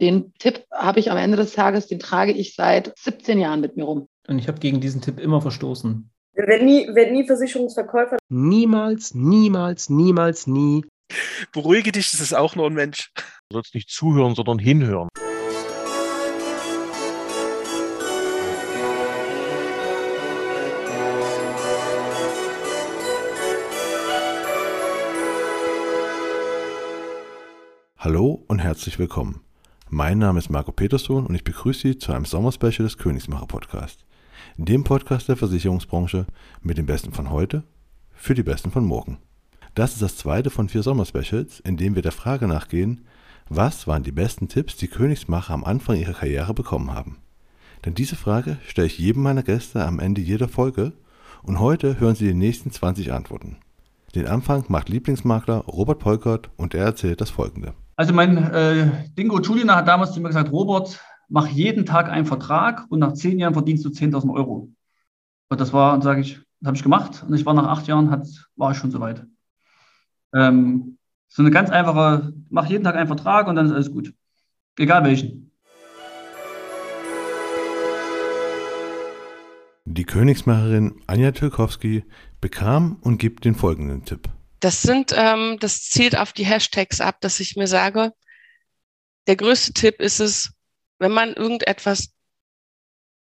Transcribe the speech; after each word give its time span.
den 0.00 0.32
Tipp 0.38 0.64
habe 0.72 0.98
ich 0.98 1.10
am 1.10 1.18
Ende 1.18 1.36
des 1.36 1.52
Tages, 1.52 1.86
den 1.86 1.98
trage 1.98 2.32
ich 2.32 2.54
seit 2.54 2.92
17 2.98 3.38
Jahren 3.38 3.60
mit 3.60 3.76
mir 3.76 3.84
rum. 3.84 4.08
Und 4.26 4.38
ich 4.38 4.48
habe 4.48 4.58
gegen 4.58 4.80
diesen 4.80 5.02
Tipp 5.02 5.20
immer 5.20 5.42
verstoßen. 5.42 6.10
Wenn 6.32 6.64
nie, 6.64 6.88
wenn 6.94 7.12
nie 7.12 7.26
Versicherungsverkäufer. 7.26 8.16
Niemals, 8.28 9.14
niemals, 9.14 9.90
niemals, 9.90 10.46
nie. 10.46 10.84
Beruhige 11.52 11.92
dich, 11.92 12.10
das 12.12 12.20
ist 12.20 12.34
auch 12.34 12.56
nur 12.56 12.66
ein 12.66 12.72
Mensch. 12.72 13.12
Du 13.50 13.56
sollst 13.56 13.74
nicht 13.74 13.90
zuhören, 13.90 14.34
sondern 14.34 14.58
hinhören. 14.58 15.08
Hallo 27.98 28.44
und 28.48 28.60
herzlich 28.60 28.98
willkommen. 28.98 29.44
Mein 29.92 30.18
Name 30.18 30.38
ist 30.38 30.50
Marco 30.50 30.70
Peterson 30.70 31.26
und 31.26 31.34
ich 31.34 31.42
begrüße 31.42 31.80
Sie 31.80 31.98
zu 31.98 32.12
einem 32.12 32.24
Sommerspecial 32.24 32.86
des 32.86 32.96
Königsmacher 32.96 33.48
Podcast. 33.48 34.04
Dem 34.56 34.84
Podcast 34.84 35.28
der 35.28 35.36
Versicherungsbranche 35.36 36.26
mit 36.62 36.78
den 36.78 36.86
Besten 36.86 37.10
von 37.10 37.28
heute 37.28 37.64
für 38.12 38.34
die 38.34 38.44
Besten 38.44 38.70
von 38.70 38.84
morgen. 38.84 39.18
Das 39.74 39.94
ist 39.94 40.00
das 40.00 40.16
zweite 40.16 40.50
von 40.50 40.68
vier 40.68 40.84
Sommerspecials, 40.84 41.58
in 41.58 41.76
dem 41.76 41.96
wir 41.96 42.02
der 42.02 42.12
Frage 42.12 42.46
nachgehen, 42.46 43.04
was 43.48 43.88
waren 43.88 44.04
die 44.04 44.12
besten 44.12 44.46
Tipps, 44.46 44.76
die 44.76 44.86
Königsmacher 44.86 45.54
am 45.54 45.64
Anfang 45.64 45.96
ihrer 45.96 46.14
Karriere 46.14 46.54
bekommen 46.54 46.94
haben. 46.94 47.16
Denn 47.84 47.94
diese 47.94 48.14
Frage 48.14 48.58
stelle 48.68 48.86
ich 48.86 48.96
jedem 48.96 49.24
meiner 49.24 49.42
Gäste 49.42 49.84
am 49.84 49.98
Ende 49.98 50.20
jeder 50.20 50.46
Folge 50.46 50.92
und 51.42 51.58
heute 51.58 51.98
hören 51.98 52.14
Sie 52.14 52.28
die 52.28 52.34
nächsten 52.34 52.70
20 52.70 53.12
Antworten. 53.12 53.56
Den 54.14 54.28
Anfang 54.28 54.66
macht 54.68 54.88
Lieblingsmakler 54.88 55.64
Robert 55.66 55.98
Polkert 55.98 56.48
und 56.56 56.74
er 56.74 56.84
erzählt 56.84 57.20
das 57.20 57.30
folgende. 57.30 57.74
Also 58.00 58.14
mein 58.14 58.38
äh, 58.38 59.10
Dingo 59.10 59.42
Julina 59.42 59.76
hat 59.76 59.86
damals 59.86 60.12
zu 60.12 60.22
mir 60.22 60.28
gesagt, 60.28 60.50
Robert, 60.50 60.98
mach 61.28 61.48
jeden 61.48 61.84
Tag 61.84 62.08
einen 62.08 62.24
Vertrag 62.24 62.86
und 62.88 62.98
nach 62.98 63.12
zehn 63.12 63.38
Jahren 63.38 63.52
verdienst 63.52 63.84
du 63.84 63.90
10.000 63.90 64.32
Euro. 64.32 64.72
Und 65.50 65.60
das 65.60 65.74
war, 65.74 66.00
sage 66.00 66.22
ich, 66.22 66.40
das 66.60 66.68
habe 66.68 66.76
ich 66.78 66.82
gemacht 66.82 67.22
und 67.28 67.34
ich 67.34 67.44
war 67.44 67.52
nach 67.52 67.66
acht 67.66 67.86
Jahren, 67.88 68.10
hat, 68.10 68.26
war 68.56 68.70
ich 68.70 68.78
schon 68.78 68.90
soweit. 68.90 69.26
Ähm, 70.32 70.96
so 71.28 71.42
eine 71.42 71.50
ganz 71.50 71.68
einfache, 71.68 72.32
mach 72.48 72.70
jeden 72.70 72.84
Tag 72.84 72.94
einen 72.94 73.06
Vertrag 73.06 73.48
und 73.48 73.56
dann 73.56 73.66
ist 73.66 73.72
alles 73.72 73.92
gut. 73.92 74.14
Egal 74.78 75.04
welchen. 75.04 75.52
Die 79.84 80.04
Königsmacherin 80.04 81.02
Anja 81.06 81.32
Türkowski 81.32 82.04
bekam 82.40 82.96
und 83.02 83.18
gibt 83.18 83.44
den 83.44 83.54
folgenden 83.54 84.06
Tipp. 84.06 84.30
Das 84.60 84.82
sind, 84.82 85.12
ähm, 85.16 85.56
das 85.60 85.82
zielt 85.82 86.16
auf 86.16 86.32
die 86.32 86.44
Hashtags 86.44 87.00
ab, 87.00 87.20
dass 87.20 87.40
ich 87.40 87.56
mir 87.56 87.66
sage, 87.66 88.12
der 89.26 89.36
größte 89.36 89.72
Tipp 89.72 90.00
ist 90.00 90.20
es, 90.20 90.52
wenn 90.98 91.12
man 91.12 91.34
irgendetwas 91.34 92.12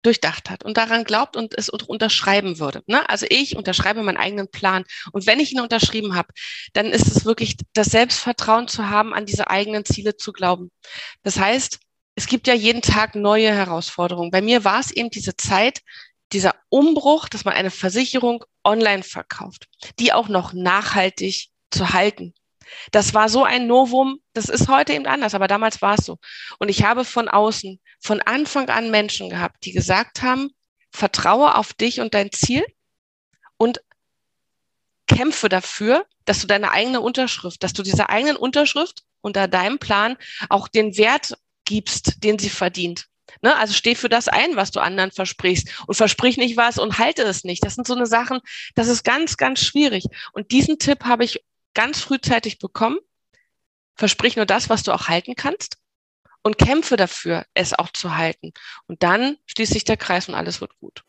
durchdacht 0.04 0.50
hat 0.50 0.64
und 0.64 0.78
daran 0.78 1.04
glaubt 1.04 1.36
und 1.36 1.58
es 1.58 1.70
unterschreiben 1.70 2.60
würde. 2.60 2.82
Ne? 2.88 3.08
Also 3.10 3.26
ich 3.30 3.58
unterschreibe 3.58 4.04
meinen 4.04 4.18
eigenen 4.18 4.50
Plan. 4.50 4.84
Und 5.12 5.26
wenn 5.26 5.40
ich 5.40 5.52
ihn 5.52 5.60
unterschrieben 5.60 6.16
habe, 6.16 6.30
dann 6.74 6.88
ist 6.88 7.08
es 7.08 7.26
wirklich 7.26 7.58
das 7.74 7.88
Selbstvertrauen 7.88 8.68
zu 8.68 8.90
haben, 8.90 9.14
an 9.14 9.26
diese 9.26 9.50
eigenen 9.50 9.86
Ziele 9.86 10.16
zu 10.16 10.32
glauben. 10.34 10.72
Das 11.24 11.38
heißt, 11.38 11.80
es 12.16 12.28
gibt 12.28 12.48
ja 12.48 12.54
jeden 12.54 12.82
Tag 12.82 13.16
neue 13.16 13.52
Herausforderungen. 13.52 14.32
Bei 14.32 14.42
mir 14.42 14.64
war 14.64 14.80
es 14.80 14.92
eben 14.92 15.10
diese 15.10 15.36
Zeit, 15.36 15.82
dieser 16.32 16.56
Umbruch, 16.70 17.30
dass 17.30 17.46
man 17.46 17.54
eine 17.54 17.72
Versicherung 17.72 18.44
online 18.68 19.04
verkauft, 19.04 19.68
die 19.98 20.14
auch 20.14 20.28
noch 20.28 20.54
nachhaltig 20.54 21.50
zu 21.72 21.94
halten. 21.94 22.34
Das 22.92 23.14
war 23.14 23.30
so 23.30 23.46
ein 23.46 23.66
Novum, 23.66 24.20
das 24.34 24.50
ist 24.50 24.68
heute 24.68 24.94
eben 24.94 25.08
anders, 25.08 25.34
aber 25.34 25.48
damals 25.48 25.82
war 25.82 25.96
es 25.98 26.06
so. 26.06 26.20
Und 26.60 26.68
ich 26.70 26.84
habe 26.84 27.06
von 27.06 27.30
außen, 27.30 27.80
von 28.00 28.22
Anfang 28.22 28.70
an 28.70 28.92
Menschen 28.92 29.30
gehabt, 29.30 29.64
die 29.66 29.72
gesagt 29.72 30.22
haben, 30.22 30.52
vertraue 30.92 31.56
auf 31.56 31.74
dich 31.74 32.02
und 32.02 32.14
dein 32.14 32.32
Ziel 32.32 32.66
und 33.56 33.82
kämpfe 35.08 35.48
dafür, 35.48 36.06
dass 36.26 36.42
du 36.42 36.48
deine 36.48 36.72
eigene 36.72 37.00
Unterschrift, 37.00 37.64
dass 37.64 37.72
du 37.72 37.84
dieser 37.84 38.10
eigenen 38.10 38.36
Unterschrift 38.36 39.04
unter 39.22 39.48
deinem 39.48 39.80
Plan 39.80 40.18
auch 40.50 40.68
den 40.68 40.98
Wert 40.98 41.38
gibst, 41.64 42.24
den 42.24 42.38
sie 42.38 42.50
verdient. 42.50 43.08
Ne? 43.42 43.56
Also 43.56 43.74
steh 43.74 43.96
für 43.96 44.10
das 44.10 44.28
ein, 44.28 44.56
was 44.56 44.72
du 44.72 44.80
anderen 44.80 45.12
versprichst 45.12 45.84
und 45.88 45.96
versprich 45.96 46.38
nicht 46.38 46.58
was 46.58 46.78
und 46.78 47.00
halte 47.00 47.24
es 47.24 47.44
nicht. 47.44 47.64
Das 47.66 47.76
sind 47.76 47.88
so 47.88 47.96
eine 47.96 48.06
Sachen, 48.06 48.40
das 48.76 48.88
ist 48.88 49.04
ganz, 49.04 49.38
ganz 49.38 49.60
schwierig. 49.60 50.06
Und 50.34 50.52
diesen 50.52 50.80
Tipp 50.80 51.06
habe 51.06 51.24
ich 51.24 51.44
ganz 51.74 52.00
frühzeitig 52.00 52.60
bekommen. 52.60 52.98
Versprich 53.96 54.36
nur 54.36 54.46
das, 54.46 54.70
was 54.70 54.84
du 54.84 54.92
auch 54.92 55.08
halten 55.08 55.36
kannst 55.36 55.78
und 56.44 56.58
kämpfe 56.58 56.96
dafür, 56.96 57.46
es 57.54 57.74
auch 57.74 57.92
zu 57.92 58.16
halten. 58.16 58.54
Und 58.88 59.04
dann 59.04 59.38
schließt 59.48 59.74
sich 59.74 59.84
der 59.84 59.98
Kreis 59.98 60.30
und 60.30 60.36
alles 60.36 60.62
wird 60.62 60.78
gut. 60.80 61.04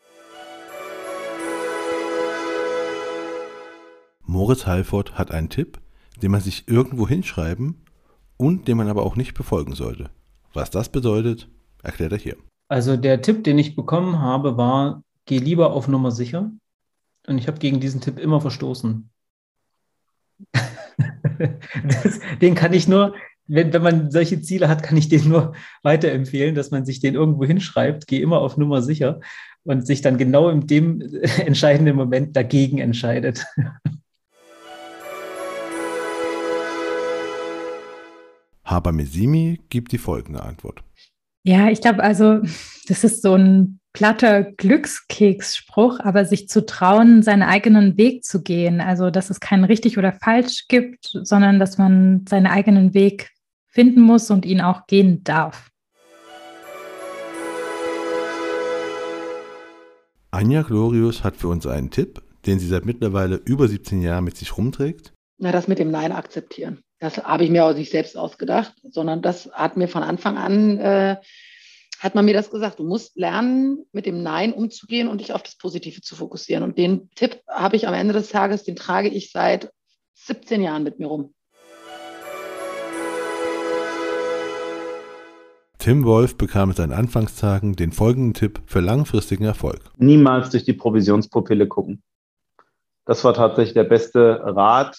Moritz 4.23 4.65
Heilfort 4.65 5.17
hat 5.17 5.31
einen 5.31 5.49
Tipp, 5.49 5.79
den 6.21 6.31
man 6.31 6.41
sich 6.41 6.67
irgendwo 6.67 7.07
hinschreiben 7.07 7.83
und 8.37 8.67
den 8.67 8.77
man 8.77 8.87
aber 8.87 9.03
auch 9.03 9.15
nicht 9.15 9.33
befolgen 9.33 9.73
sollte. 9.73 10.11
Was 10.53 10.69
das 10.69 10.89
bedeutet, 10.89 11.47
Erklärt 11.83 12.11
er 12.11 12.17
hier. 12.17 12.37
Also 12.67 12.97
der 12.97 13.21
Tipp, 13.21 13.43
den 13.43 13.57
ich 13.57 13.75
bekommen 13.75 14.19
habe, 14.19 14.57
war, 14.57 15.03
geh 15.25 15.37
lieber 15.37 15.73
auf 15.73 15.87
Nummer 15.87 16.11
sicher. 16.11 16.51
Und 17.27 17.37
ich 17.37 17.47
habe 17.47 17.59
gegen 17.59 17.79
diesen 17.79 18.01
Tipp 18.01 18.19
immer 18.19 18.41
verstoßen. 18.41 19.09
das, 20.53 22.19
den 22.41 22.55
kann 22.55 22.73
ich 22.73 22.87
nur, 22.87 23.15
wenn, 23.47 23.73
wenn 23.73 23.81
man 23.81 24.11
solche 24.11 24.41
Ziele 24.41 24.67
hat, 24.67 24.83
kann 24.83 24.97
ich 24.97 25.09
den 25.09 25.29
nur 25.29 25.55
weiterempfehlen, 25.83 26.55
dass 26.55 26.71
man 26.71 26.85
sich 26.85 26.99
den 26.99 27.15
irgendwo 27.15 27.45
hinschreibt, 27.45 28.07
geh 28.07 28.21
immer 28.21 28.39
auf 28.39 28.57
Nummer 28.57 28.81
sicher 28.81 29.19
und 29.63 29.85
sich 29.85 30.01
dann 30.01 30.17
genau 30.17 30.49
in 30.49 30.67
dem 30.67 31.01
entscheidenden 31.37 31.95
Moment 31.95 32.35
dagegen 32.35 32.77
entscheidet. 32.77 33.45
Haber 38.63 38.91
Mesimi 38.91 39.59
gibt 39.69 39.91
die 39.91 39.97
folgende 39.97 40.43
Antwort. 40.43 40.83
Ja, 41.43 41.69
ich 41.69 41.81
glaube, 41.81 42.03
also 42.03 42.41
das 42.87 43.03
ist 43.03 43.21
so 43.21 43.35
ein 43.35 43.79
platter 43.93 44.43
Glückskeksspruch, 44.43 45.99
aber 45.99 46.25
sich 46.25 46.47
zu 46.49 46.65
trauen, 46.65 47.23
seinen 47.23 47.43
eigenen 47.43 47.97
Weg 47.97 48.23
zu 48.23 48.43
gehen. 48.43 48.81
Also, 48.81 49.09
dass 49.09 49.29
es 49.29 49.39
kein 49.39 49.63
richtig 49.63 49.97
oder 49.97 50.11
falsch 50.11 50.67
gibt, 50.67 51.09
sondern 51.23 51.59
dass 51.59 51.77
man 51.77 52.25
seinen 52.27 52.47
eigenen 52.47 52.93
Weg 52.93 53.31
finden 53.67 54.01
muss 54.01 54.29
und 54.31 54.45
ihn 54.45 54.61
auch 54.61 54.85
gehen 54.87 55.23
darf. 55.23 55.69
Anja 60.31 60.61
Glorius 60.61 61.23
hat 61.23 61.37
für 61.37 61.47
uns 61.47 61.65
einen 61.65 61.89
Tipp, 61.89 62.21
den 62.45 62.59
sie 62.59 62.67
seit 62.67 62.85
mittlerweile 62.85 63.35
über 63.35 63.67
17 63.67 64.01
Jahren 64.01 64.23
mit 64.23 64.37
sich 64.37 64.57
rumträgt. 64.57 65.13
Na, 65.39 65.51
das 65.51 65.67
mit 65.67 65.79
dem 65.79 65.89
Nein 65.89 66.11
akzeptieren. 66.11 66.79
Das 66.99 67.17
habe 67.17 67.45
ich 67.45 67.49
mir 67.49 67.63
auch 67.63 67.73
nicht 67.73 67.91
selbst 67.91 68.17
ausgedacht, 68.17 68.73
sondern 68.89 69.21
das 69.21 69.49
hat 69.53 69.77
mir 69.77 69.87
von 69.87 70.03
Anfang 70.03 70.37
an, 70.37 70.77
äh, 70.79 71.15
hat 71.99 72.13
man 72.13 72.25
mir 72.25 72.33
das 72.33 72.51
gesagt. 72.51 72.79
Du 72.79 72.83
musst 72.83 73.15
lernen, 73.15 73.85
mit 73.93 74.05
dem 74.05 74.21
Nein 74.21 74.51
umzugehen 74.51 75.07
und 75.07 75.21
dich 75.21 75.31
auf 75.31 75.41
das 75.41 75.57
Positive 75.57 76.01
zu 76.01 76.17
fokussieren. 76.17 76.63
Und 76.63 76.77
den 76.77 77.09
Tipp 77.15 77.41
habe 77.47 77.77
ich 77.77 77.87
am 77.87 77.93
Ende 77.93 78.13
des 78.13 78.29
Tages, 78.29 78.65
den 78.65 78.75
trage 78.75 79.07
ich 79.07 79.31
seit 79.31 79.71
17 80.15 80.61
Jahren 80.61 80.83
mit 80.83 80.99
mir 80.99 81.07
rum. 81.07 81.33
Tim 85.77 86.03
Wolf 86.03 86.37
bekam 86.37 86.71
in 86.71 86.75
seinen 86.75 86.91
Anfangstagen 86.91 87.77
den 87.77 87.93
folgenden 87.93 88.33
Tipp 88.33 88.61
für 88.65 88.81
langfristigen 88.81 89.45
Erfolg. 89.45 89.79
Niemals 89.95 90.49
durch 90.49 90.65
die 90.65 90.73
Provisionspupille 90.73 91.69
gucken. 91.69 92.03
Das 93.05 93.23
war 93.23 93.33
tatsächlich 93.33 93.73
der 93.73 93.85
beste 93.85 94.41
Rat. 94.43 94.97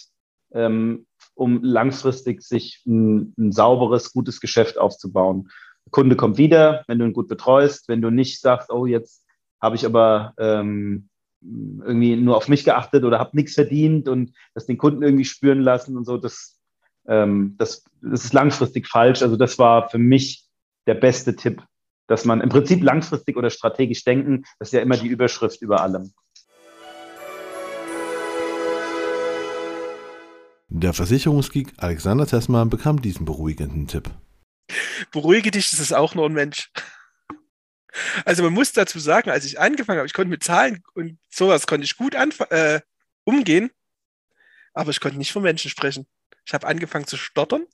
Ähm, 0.53 1.07
um 1.41 1.65
langfristig 1.65 2.43
sich 2.43 2.83
ein, 2.87 3.33
ein 3.39 3.51
sauberes, 3.51 4.13
gutes 4.13 4.41
Geschäft 4.41 4.77
aufzubauen. 4.77 5.49
Der 5.87 5.91
Kunde 5.91 6.15
kommt 6.15 6.37
wieder, 6.37 6.85
wenn 6.87 6.99
du 6.99 7.07
ihn 7.07 7.15
gut 7.15 7.29
betreust, 7.29 7.89
wenn 7.89 8.03
du 8.03 8.11
nicht 8.11 8.41
sagst, 8.41 8.71
oh, 8.71 8.85
jetzt 8.85 9.25
habe 9.59 9.75
ich 9.75 9.87
aber 9.87 10.35
ähm, 10.37 11.09
irgendwie 11.41 12.17
nur 12.17 12.37
auf 12.37 12.49
mich 12.49 12.65
geachtet 12.65 13.05
oder 13.05 13.19
habe 13.19 13.35
nichts 13.35 13.55
verdient 13.55 14.07
und 14.07 14.35
das 14.53 14.67
den 14.67 14.77
Kunden 14.77 15.03
irgendwie 15.03 15.25
spüren 15.25 15.61
lassen 15.61 15.97
und 15.97 16.05
so, 16.05 16.19
das, 16.19 16.61
ähm, 17.09 17.55
das, 17.57 17.85
das 18.03 18.27
ist 18.27 18.35
langfristig 18.35 18.87
falsch. 18.87 19.23
Also 19.23 19.37
das 19.37 19.59
war 19.59 19.89
für 19.89 19.99
mich 19.99 20.45
der 20.87 20.95
beste 20.95 21.37
Tipp, 21.37 21.63
dass 22.07 22.27
man 22.27 22.43
im 22.43 22.51
Prinzip 22.51 22.83
langfristig 22.83 23.39
oder 23.39 23.49
strategisch 23.49 24.05
denken, 24.05 24.45
das 24.59 24.69
ist 24.69 24.73
ja 24.73 24.83
immer 24.83 24.99
die 24.99 25.09
Überschrift 25.09 25.63
über 25.63 25.81
allem. 25.81 26.13
Der 30.73 30.95
Versicherungsgeek 30.95 31.73
Alexander 31.79 32.29
Tessmann 32.29 32.71
bekam 32.71 33.03
diesen 33.03 33.25
beruhigenden 33.25 33.89
Tipp. 33.89 34.09
Beruhige 35.11 35.51
dich, 35.51 35.69
das 35.71 35.81
ist 35.81 35.93
auch 35.93 36.15
nur 36.15 36.27
ein 36.27 36.33
Mensch. 36.33 36.71
Also 38.25 38.45
man 38.45 38.53
muss 38.53 38.73
dazu 38.73 39.01
sagen, 39.01 39.31
als 39.31 39.45
ich 39.45 39.59
angefangen 39.59 39.99
habe, 39.99 40.07
ich 40.07 40.13
konnte 40.13 40.31
mit 40.31 40.45
Zahlen 40.45 40.81
und 40.95 41.19
sowas 41.29 41.67
konnte 41.67 41.85
ich 41.85 41.97
gut 41.97 42.15
äh, 42.15 42.81
umgehen, 43.25 43.71
aber 44.73 44.91
ich 44.91 45.01
konnte 45.01 45.19
nicht 45.19 45.33
von 45.33 45.43
Menschen 45.43 45.71
sprechen. 45.71 46.07
Ich 46.47 46.55
habe 46.55 46.69
angefangen 46.69 47.07
zu 47.07 47.17
stottern 47.17 47.67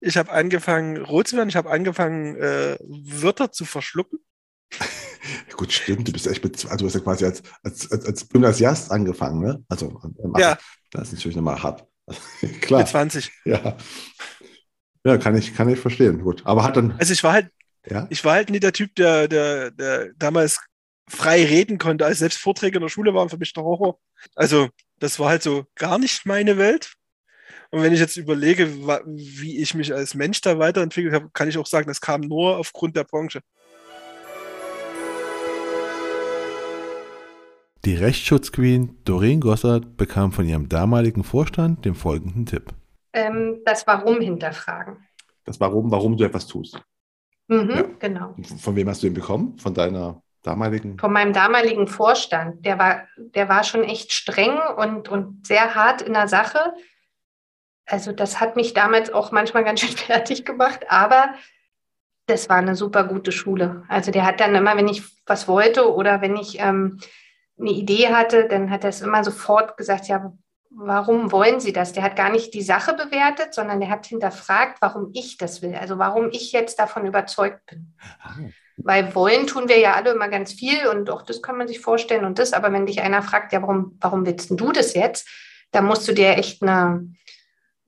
Ich 0.00 0.16
habe 0.16 0.32
angefangen, 0.32 0.96
rot 0.96 1.28
zu 1.28 1.36
werden. 1.36 1.50
Ich 1.50 1.56
habe 1.56 1.70
angefangen, 1.70 2.36
äh, 2.36 2.78
Wörter 2.80 3.52
zu 3.52 3.66
verschlucken. 3.66 4.18
Gut, 5.56 5.70
stimmt. 5.74 6.08
Du 6.08 6.12
bist 6.12 6.26
echt 6.26 6.42
mit, 6.42 6.64
also 6.64 6.78
du 6.78 6.86
hast 6.86 6.94
ja 6.94 7.00
quasi 7.00 7.26
als, 7.26 7.42
als, 7.62 7.92
als, 7.92 8.06
als 8.06 8.28
Gymnasiast 8.30 8.90
angefangen, 8.90 9.40
ne? 9.42 9.64
Also, 9.68 10.00
ähm, 10.24 10.34
Ja. 10.38 10.56
Das 10.92 11.08
ist 11.08 11.14
natürlich 11.14 11.36
nochmal 11.36 11.62
hart. 11.62 11.86
Klar. 12.60 12.80
Mit 12.80 12.88
20. 12.88 13.32
Ja. 13.44 13.76
Ja, 15.04 15.18
kann 15.18 15.36
ich, 15.36 15.54
kann 15.54 15.68
ich 15.68 15.80
verstehen. 15.80 16.22
Gut. 16.22 16.42
Aber 16.44 16.62
hat 16.62 16.76
dann, 16.76 16.92
Also 16.98 17.12
ich 17.12 17.24
war 17.24 17.32
halt, 17.32 17.50
ja? 17.86 18.06
ich 18.10 18.24
war 18.24 18.34
halt 18.34 18.50
nie 18.50 18.60
der 18.60 18.72
Typ, 18.72 18.94
der, 18.94 19.26
der, 19.26 19.72
der 19.72 20.12
damals 20.16 20.60
frei 21.08 21.44
reden 21.44 21.78
konnte, 21.78 22.06
als 22.06 22.20
selbst 22.20 22.38
Vorträge 22.38 22.76
in 22.76 22.82
der 22.82 22.88
Schule 22.88 23.12
waren 23.12 23.28
für 23.28 23.36
mich 23.36 23.52
der 23.52 23.64
Horror. 23.64 23.98
Also 24.36 24.68
das 24.98 25.18
war 25.18 25.30
halt 25.30 25.42
so 25.42 25.64
gar 25.74 25.98
nicht 25.98 26.24
meine 26.24 26.56
Welt. 26.56 26.92
Und 27.70 27.82
wenn 27.82 27.92
ich 27.92 28.00
jetzt 28.00 28.16
überlege, 28.16 28.70
wie 29.06 29.58
ich 29.58 29.74
mich 29.74 29.92
als 29.92 30.14
Mensch 30.14 30.40
da 30.42 30.58
weiterentwickelt 30.58 31.14
habe, 31.14 31.30
kann 31.32 31.48
ich 31.48 31.58
auch 31.58 31.66
sagen, 31.66 31.88
das 31.88 32.00
kam 32.00 32.20
nur 32.20 32.58
aufgrund 32.58 32.96
der 32.96 33.04
Branche. 33.04 33.40
Die 37.84 37.96
Rechtsschutzqueen 37.96 39.02
Doreen 39.04 39.40
Gossard 39.40 39.96
bekam 39.96 40.30
von 40.30 40.46
ihrem 40.46 40.68
damaligen 40.68 41.24
Vorstand 41.24 41.84
den 41.84 41.96
folgenden 41.96 42.46
Tipp. 42.46 42.72
Ähm, 43.12 43.60
das 43.64 43.86
Warum 43.88 44.20
hinterfragen. 44.20 44.98
Das 45.44 45.58
Warum, 45.58 45.90
warum 45.90 46.16
du 46.16 46.24
etwas 46.24 46.46
tust. 46.46 46.80
Mhm, 47.48 47.70
Ja. 47.70 47.82
Genau. 47.98 48.36
Von 48.60 48.76
wem 48.76 48.88
hast 48.88 49.02
du 49.02 49.08
ihn 49.08 49.14
bekommen? 49.14 49.58
Von 49.58 49.74
deiner 49.74 50.22
damaligen? 50.42 50.96
Von 50.98 51.12
meinem 51.12 51.32
damaligen 51.32 51.88
Vorstand. 51.88 52.64
Der 52.64 52.78
war, 52.78 53.08
der 53.16 53.48
war 53.48 53.64
schon 53.64 53.82
echt 53.82 54.12
streng 54.12 54.56
und, 54.76 55.08
und 55.08 55.44
sehr 55.44 55.74
hart 55.74 56.02
in 56.02 56.12
der 56.12 56.28
Sache. 56.28 56.60
Also 57.84 58.12
das 58.12 58.40
hat 58.40 58.54
mich 58.54 58.74
damals 58.74 59.12
auch 59.12 59.32
manchmal 59.32 59.64
ganz 59.64 59.80
schön 59.80 59.90
fertig 59.96 60.44
gemacht, 60.44 60.84
aber 60.88 61.34
das 62.26 62.48
war 62.48 62.58
eine 62.58 62.76
super 62.76 63.02
gute 63.04 63.32
Schule. 63.32 63.82
Also 63.88 64.12
der 64.12 64.24
hat 64.24 64.38
dann 64.38 64.54
immer, 64.54 64.76
wenn 64.76 64.86
ich 64.86 65.02
was 65.26 65.48
wollte 65.48 65.92
oder 65.92 66.20
wenn 66.20 66.36
ich 66.36 66.60
ähm, 66.60 67.00
eine 67.62 67.70
Idee 67.70 68.08
hatte, 68.08 68.46
dann 68.48 68.70
hat 68.70 68.84
er 68.84 68.90
es 68.90 69.00
immer 69.00 69.24
sofort 69.24 69.76
gesagt, 69.76 70.08
ja, 70.08 70.32
warum 70.70 71.32
wollen 71.32 71.60
Sie 71.60 71.72
das? 71.72 71.92
Der 71.92 72.02
hat 72.02 72.16
gar 72.16 72.30
nicht 72.30 72.54
die 72.54 72.62
Sache 72.62 72.94
bewertet, 72.94 73.54
sondern 73.54 73.80
der 73.80 73.90
hat 73.90 74.06
hinterfragt, 74.06 74.78
warum 74.80 75.10
ich 75.14 75.38
das 75.38 75.62
will. 75.62 75.74
Also 75.74 75.98
warum 75.98 76.28
ich 76.30 76.52
jetzt 76.52 76.78
davon 76.78 77.06
überzeugt 77.06 77.64
bin. 77.66 77.94
Weil 78.76 79.14
wollen 79.14 79.46
tun 79.46 79.68
wir 79.68 79.78
ja 79.78 79.94
alle 79.94 80.12
immer 80.12 80.28
ganz 80.28 80.52
viel 80.52 80.86
und 80.88 81.10
auch 81.10 81.22
das 81.22 81.42
kann 81.42 81.58
man 81.58 81.68
sich 81.68 81.80
vorstellen 81.80 82.24
und 82.24 82.38
das, 82.38 82.52
aber 82.52 82.72
wenn 82.72 82.86
dich 82.86 83.02
einer 83.02 83.22
fragt, 83.22 83.52
ja, 83.52 83.60
warum, 83.62 83.96
warum 84.00 84.26
willst 84.26 84.50
denn 84.50 84.56
du 84.56 84.72
das 84.72 84.94
jetzt? 84.94 85.28
Da 85.72 85.82
musst 85.82 86.08
du 86.08 86.12
dir 86.12 86.38
echt 86.38 86.62
eine, 86.62 87.14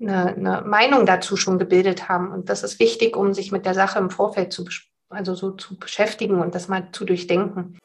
eine, 0.01 0.35
eine 0.35 0.63
Meinung 0.63 1.07
dazu 1.07 1.37
schon 1.37 1.59
gebildet 1.59 2.09
haben. 2.09 2.31
Und 2.33 2.49
das 2.49 2.63
ist 2.63 2.79
wichtig, 2.79 3.17
um 3.17 3.35
sich 3.35 3.51
mit 3.51 3.67
der 3.67 3.75
Sache 3.75 3.99
im 3.99 4.11
Vorfeld 4.11 4.53
zu, 4.53 4.67
also 5.09 5.35
so 5.35 5.53
zu 5.53 5.79
beschäftigen 5.79 6.41
und 6.41 6.55
das 6.55 6.69
mal 6.69 6.89
zu 6.93 7.05
durchdenken. 7.05 7.79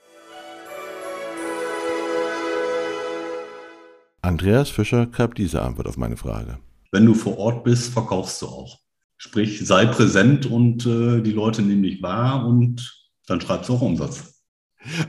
Andreas 4.30 4.70
Fischer 4.70 5.08
gab 5.08 5.34
diese 5.34 5.64
Antwort 5.64 5.88
auf 5.88 5.98
meine 5.98 6.16
Frage. 6.16 6.60
Wenn 6.92 7.04
du 7.08 7.16
vor 7.16 7.40
Ort 7.40 7.64
bist, 7.64 7.92
verkaufst 7.92 8.44
du 8.44 8.46
auch. 8.46 8.78
Sprich, 9.18 9.66
sei 9.66 9.88
präsent 9.88 10.46
und 10.46 10.86
äh, 10.86 11.22
die 11.22 11.32
Leute 11.32 11.64
nehmen 11.64 11.82
dich 11.82 12.04
wahr 12.04 12.46
und 12.46 13.08
dann 13.26 13.42
schreibst 13.42 13.70
du 13.70 13.74
auch 13.74 13.82
Umsatz. 13.82 14.44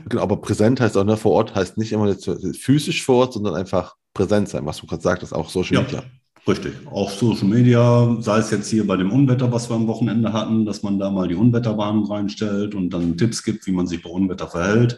Genau, 0.09 0.23
aber 0.23 0.37
präsent 0.37 0.81
heißt 0.81 0.97
auch, 0.97 1.03
ne, 1.03 1.17
vor 1.17 1.33
Ort 1.33 1.53
heißt 1.53 1.77
nicht 1.77 1.91
immer 1.91 2.07
jetzt 2.07 2.27
physisch 2.57 3.03
vor 3.03 3.17
Ort, 3.17 3.33
sondern 3.33 3.53
einfach 3.53 3.95
präsent 4.15 4.49
sein, 4.49 4.65
was 4.65 4.77
du 4.77 4.87
gerade 4.87 5.03
sagtest, 5.03 5.35
auch 5.35 5.51
Social 5.51 5.75
Ja. 5.75 5.81
Media. 5.83 6.03
Richtig. 6.47 6.73
Auch 6.87 7.11
Social 7.11 7.47
Media, 7.47 8.17
sei 8.21 8.39
es 8.39 8.49
jetzt 8.49 8.71
hier 8.71 8.87
bei 8.87 8.97
dem 8.97 9.11
Unwetter, 9.11 9.51
was 9.51 9.69
wir 9.69 9.75
am 9.75 9.85
Wochenende 9.85 10.33
hatten, 10.33 10.65
dass 10.65 10.81
man 10.81 10.97
da 10.97 11.11
mal 11.11 11.27
die 11.27 11.35
Unwetterwarnung 11.35 12.11
reinstellt 12.11 12.73
und 12.73 12.89
dann 12.89 13.17
Tipps 13.17 13.43
gibt, 13.43 13.67
wie 13.67 13.71
man 13.71 13.85
sich 13.85 14.01
bei 14.01 14.09
Unwetter 14.09 14.47
verhält. 14.47 14.97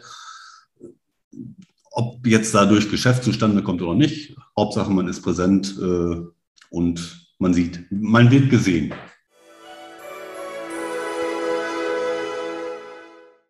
Ob 1.96 2.26
jetzt 2.26 2.52
dadurch 2.52 2.90
Geschäft 2.90 3.22
zustande 3.22 3.62
kommt 3.62 3.80
oder 3.80 3.94
nicht, 3.94 4.36
Hauptsache 4.58 4.90
man 4.90 5.06
ist 5.06 5.22
präsent 5.22 5.78
äh, 5.80 6.16
und 6.70 7.28
man 7.38 7.54
sieht, 7.54 7.86
man 7.92 8.32
wird 8.32 8.50
gesehen. 8.50 8.92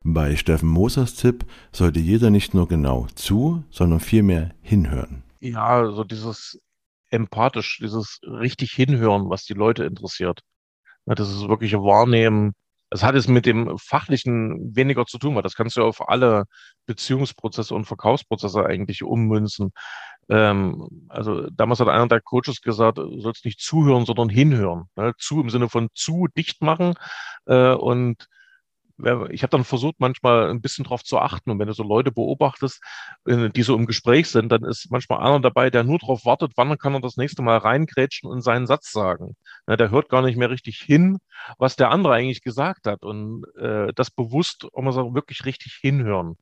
Bei 0.03 0.37
Steffen 0.37 0.69
Mosers 0.69 1.15
Tipp 1.15 1.47
sollte 1.73 2.01
jeder 2.01 2.29
nicht 2.29 2.53
nur 2.53 2.69
genau 2.69 3.07
zu, 3.15 3.65
sondern 3.71 4.01
vielmehr 4.01 4.55
hinhören. 4.61 5.23
Ja, 5.41 5.91
so 5.91 6.05
dieses 6.05 6.61
empathisch, 7.09 7.79
dieses 7.81 8.21
richtig 8.25 8.73
hinhören, 8.73 9.31
was 9.31 9.47
die 9.47 9.55
Leute 9.55 9.85
interessiert. 9.85 10.41
Das 11.07 11.31
ist 11.31 11.49
wirkliche 11.49 11.79
Wahrnehmen. 11.79 12.53
Es 12.95 13.03
hat 13.03 13.17
es 13.17 13.27
mit 13.27 13.45
dem 13.45 13.77
Fachlichen 13.77 14.77
weniger 14.77 15.05
zu 15.05 15.19
tun, 15.19 15.35
weil 15.35 15.43
das 15.43 15.57
kannst 15.57 15.77
du 15.77 15.83
auf 15.83 16.09
alle 16.09 16.45
Beziehungsprozesse 16.87 17.75
und 17.75 17.87
Verkaufsprozesse 17.87 18.65
eigentlich 18.65 19.03
ummünzen. 19.03 19.73
Ähm, 20.29 21.09
also 21.09 21.51
damals 21.51 21.81
hat 21.81 21.89
einer 21.89 22.07
der 22.07 22.21
Coaches 22.21 22.61
gesagt, 22.63 22.99
du 22.99 23.21
sollst 23.21 23.45
nicht 23.47 23.61
zuhören, 23.61 24.07
sondern 24.07 24.29
hinhören. 24.29 24.85
Ne? 24.95 25.13
Zu 25.19 25.41
im 25.41 25.51
Sinne 25.51 25.69
von 25.69 25.89
zu 25.95 26.29
dicht 26.37 26.63
machen 26.63 26.95
äh, 27.47 27.73
und 27.73 28.29
ich 29.31 29.43
habe 29.43 29.51
dann 29.51 29.65
versucht, 29.65 29.97
manchmal 29.99 30.51
ein 30.51 30.61
bisschen 30.61 30.85
drauf 30.85 31.03
zu 31.03 31.19
achten. 31.19 31.51
Und 31.51 31.59
wenn 31.59 31.67
du 31.67 31.73
so 31.75 31.83
Leute 31.83 32.13
beobachtest, 32.13 32.81
äh, 33.27 33.51
die 33.51 33.63
so 33.63 33.75
im 33.75 33.87
Gespräch 33.87 34.29
sind, 34.29 34.51
dann 34.53 34.65
ist 34.65 34.91
manchmal 34.91 35.21
einer 35.21 35.41
dabei, 35.41 35.71
der 35.71 35.85
nur 35.85 35.99
darauf 35.99 36.25
wartet, 36.25 36.53
wann 36.57 36.79
kann 36.79 36.95
er 36.95 37.01
das 37.01 37.17
nächste 37.17 37.43
Mal 37.43 37.59
reingrätschen 37.59 38.31
und 38.31 38.43
seinen 38.43 38.67
Satz 38.67 38.93
sagen. 38.93 39.35
Na, 39.67 39.77
der 39.77 39.91
hört 39.91 40.09
gar 40.09 40.23
nicht 40.23 40.37
mehr 40.37 40.51
richtig 40.51 40.79
hin, 40.79 41.19
was 41.59 41.77
der 41.77 41.91
andere 41.91 42.15
eigentlich 42.15 42.43
gesagt 42.43 42.87
hat. 42.87 43.03
Und 43.03 43.45
äh, 43.59 43.93
das 43.95 44.11
bewusst, 44.11 44.67
auch 44.73 44.83
mal 44.83 44.93
so 44.93 45.15
wirklich 45.15 45.45
richtig 45.45 45.79
hinhören. 45.81 46.37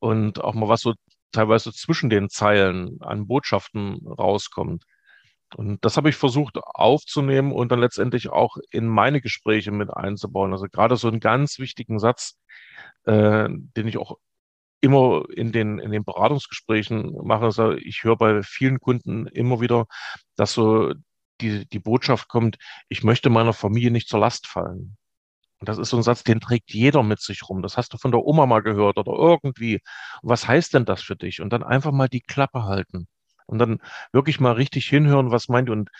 Und 0.00 0.42
auch 0.42 0.54
mal 0.54 0.68
was 0.68 0.82
so 0.82 0.94
teilweise 1.32 1.72
zwischen 1.72 2.10
den 2.10 2.28
Zeilen 2.28 2.98
an 3.00 3.26
Botschaften 3.26 4.06
rauskommt. 4.06 4.84
Und 5.56 5.84
das 5.84 5.96
habe 5.96 6.08
ich 6.08 6.16
versucht 6.16 6.58
aufzunehmen 6.58 7.52
und 7.52 7.72
dann 7.72 7.80
letztendlich 7.80 8.28
auch 8.30 8.56
in 8.70 8.86
meine 8.86 9.20
Gespräche 9.20 9.72
mit 9.72 9.90
einzubauen. 9.90 10.52
Also 10.52 10.66
gerade 10.66 10.96
so 10.96 11.08
einen 11.08 11.20
ganz 11.20 11.58
wichtigen 11.58 11.98
Satz, 11.98 12.38
äh, 13.04 13.48
den 13.48 13.88
ich 13.88 13.98
auch 13.98 14.16
immer 14.80 15.24
in 15.34 15.52
den, 15.52 15.78
in 15.78 15.90
den 15.90 16.04
Beratungsgesprächen 16.04 17.16
mache. 17.24 17.44
Also 17.44 17.72
ich 17.72 18.04
höre 18.04 18.16
bei 18.16 18.42
vielen 18.42 18.80
Kunden 18.80 19.26
immer 19.26 19.60
wieder, 19.60 19.86
dass 20.36 20.54
so 20.54 20.92
die, 21.40 21.66
die 21.68 21.78
Botschaft 21.78 22.28
kommt, 22.28 22.56
ich 22.88 23.02
möchte 23.02 23.30
meiner 23.30 23.52
Familie 23.52 23.90
nicht 23.90 24.08
zur 24.08 24.20
Last 24.20 24.46
fallen. 24.46 24.96
Und 25.58 25.68
das 25.68 25.78
ist 25.78 25.90
so 25.90 25.98
ein 25.98 26.02
Satz, 26.02 26.24
den 26.24 26.40
trägt 26.40 26.72
jeder 26.72 27.02
mit 27.02 27.20
sich 27.20 27.42
rum. 27.48 27.62
Das 27.62 27.76
hast 27.76 27.92
du 27.92 27.98
von 27.98 28.12
der 28.12 28.24
Oma 28.24 28.46
mal 28.46 28.62
gehört 28.62 28.96
oder 28.96 29.12
irgendwie. 29.12 29.80
Was 30.22 30.48
heißt 30.48 30.72
denn 30.74 30.86
das 30.86 31.02
für 31.02 31.16
dich? 31.16 31.42
Und 31.42 31.52
dann 31.52 31.62
einfach 31.62 31.92
mal 31.92 32.08
die 32.08 32.22
Klappe 32.22 32.64
halten 32.64 33.08
und 33.50 33.58
dann 33.58 33.78
wirklich 34.12 34.40
mal 34.40 34.52
richtig 34.52 34.86
hinhören, 34.86 35.30
was 35.30 35.48
meint 35.48 35.70
und 35.70 35.90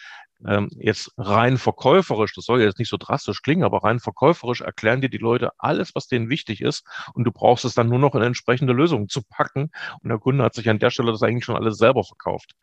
ähm, 0.46 0.70
jetzt 0.78 1.12
rein 1.18 1.58
verkäuferisch, 1.58 2.34
das 2.34 2.46
soll 2.46 2.62
jetzt 2.62 2.78
nicht 2.78 2.88
so 2.88 2.96
drastisch 2.96 3.42
klingen, 3.42 3.64
aber 3.64 3.84
rein 3.84 4.00
verkäuferisch 4.00 4.60
erklären 4.62 5.00
dir 5.00 5.10
die 5.10 5.18
Leute 5.18 5.50
alles, 5.58 5.94
was 5.94 6.06
denen 6.06 6.30
wichtig 6.30 6.62
ist 6.62 6.86
und 7.14 7.24
du 7.24 7.32
brauchst 7.32 7.64
es 7.64 7.74
dann 7.74 7.88
nur 7.88 7.98
noch 7.98 8.14
in 8.14 8.22
entsprechende 8.22 8.72
Lösungen 8.72 9.08
zu 9.08 9.22
packen 9.28 9.70
und 10.02 10.08
der 10.08 10.18
Kunde 10.18 10.44
hat 10.44 10.54
sich 10.54 10.70
an 10.70 10.78
der 10.78 10.90
Stelle 10.90 11.12
das 11.12 11.22
eigentlich 11.22 11.44
schon 11.44 11.56
alles 11.56 11.76
selber 11.76 12.04
verkauft. 12.04 12.54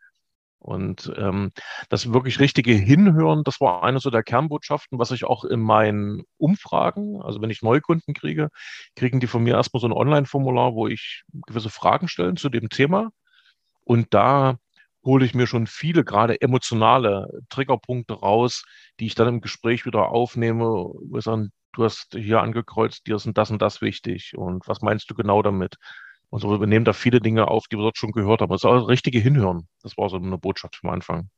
Und 0.60 1.12
ähm, 1.16 1.52
das 1.88 2.12
wirklich 2.12 2.40
richtige 2.40 2.72
Hinhören, 2.72 3.44
das 3.44 3.60
war 3.60 3.84
eine 3.84 4.00
so 4.00 4.10
der 4.10 4.24
Kernbotschaften, 4.24 4.98
was 4.98 5.12
ich 5.12 5.24
auch 5.24 5.44
in 5.44 5.60
meinen 5.60 6.24
Umfragen, 6.36 7.22
also 7.22 7.40
wenn 7.40 7.50
ich 7.50 7.62
Neukunden 7.62 8.12
kriege, 8.12 8.48
kriegen 8.96 9.20
die 9.20 9.28
von 9.28 9.44
mir 9.44 9.54
erstmal 9.54 9.80
so 9.80 9.86
ein 9.86 9.92
Online-Formular, 9.92 10.74
wo 10.74 10.88
ich 10.88 11.22
gewisse 11.46 11.70
Fragen 11.70 12.08
stelle 12.08 12.34
zu 12.34 12.48
dem 12.48 12.70
Thema. 12.70 13.10
Und 13.84 14.12
da 14.12 14.58
hole 15.08 15.24
ich 15.24 15.34
mir 15.34 15.46
schon 15.46 15.66
viele 15.66 16.04
gerade 16.04 16.38
emotionale 16.42 17.28
Triggerpunkte 17.48 18.12
raus, 18.12 18.62
die 19.00 19.06
ich 19.06 19.14
dann 19.14 19.26
im 19.26 19.40
Gespräch 19.40 19.86
wieder 19.86 20.10
aufnehme, 20.10 20.64
wo 20.66 21.16
ich 21.16 21.24
sage, 21.24 21.48
du 21.72 21.84
hast 21.84 22.14
hier 22.14 22.42
angekreuzt, 22.42 23.06
dir 23.06 23.18
sind 23.18 23.38
das 23.38 23.50
und 23.50 23.62
das 23.62 23.80
wichtig 23.80 24.34
und 24.36 24.68
was 24.68 24.82
meinst 24.82 25.10
du 25.10 25.14
genau 25.14 25.40
damit? 25.40 25.76
Und 26.28 26.40
so, 26.40 26.60
wir 26.60 26.66
nehmen 26.66 26.84
da 26.84 26.92
viele 26.92 27.20
Dinge 27.20 27.48
auf, 27.48 27.68
die 27.68 27.76
wir 27.76 27.84
dort 27.84 27.96
schon 27.96 28.12
gehört 28.12 28.42
haben. 28.42 28.50
Das 28.50 28.60
ist 28.60 28.66
auch 28.66 28.78
das 28.78 28.88
richtige 28.88 29.18
Hinhören. 29.18 29.66
Das 29.82 29.96
war 29.96 30.10
so 30.10 30.16
eine 30.16 30.36
Botschaft 30.36 30.76
vom 30.76 30.90
Anfang. 30.90 31.30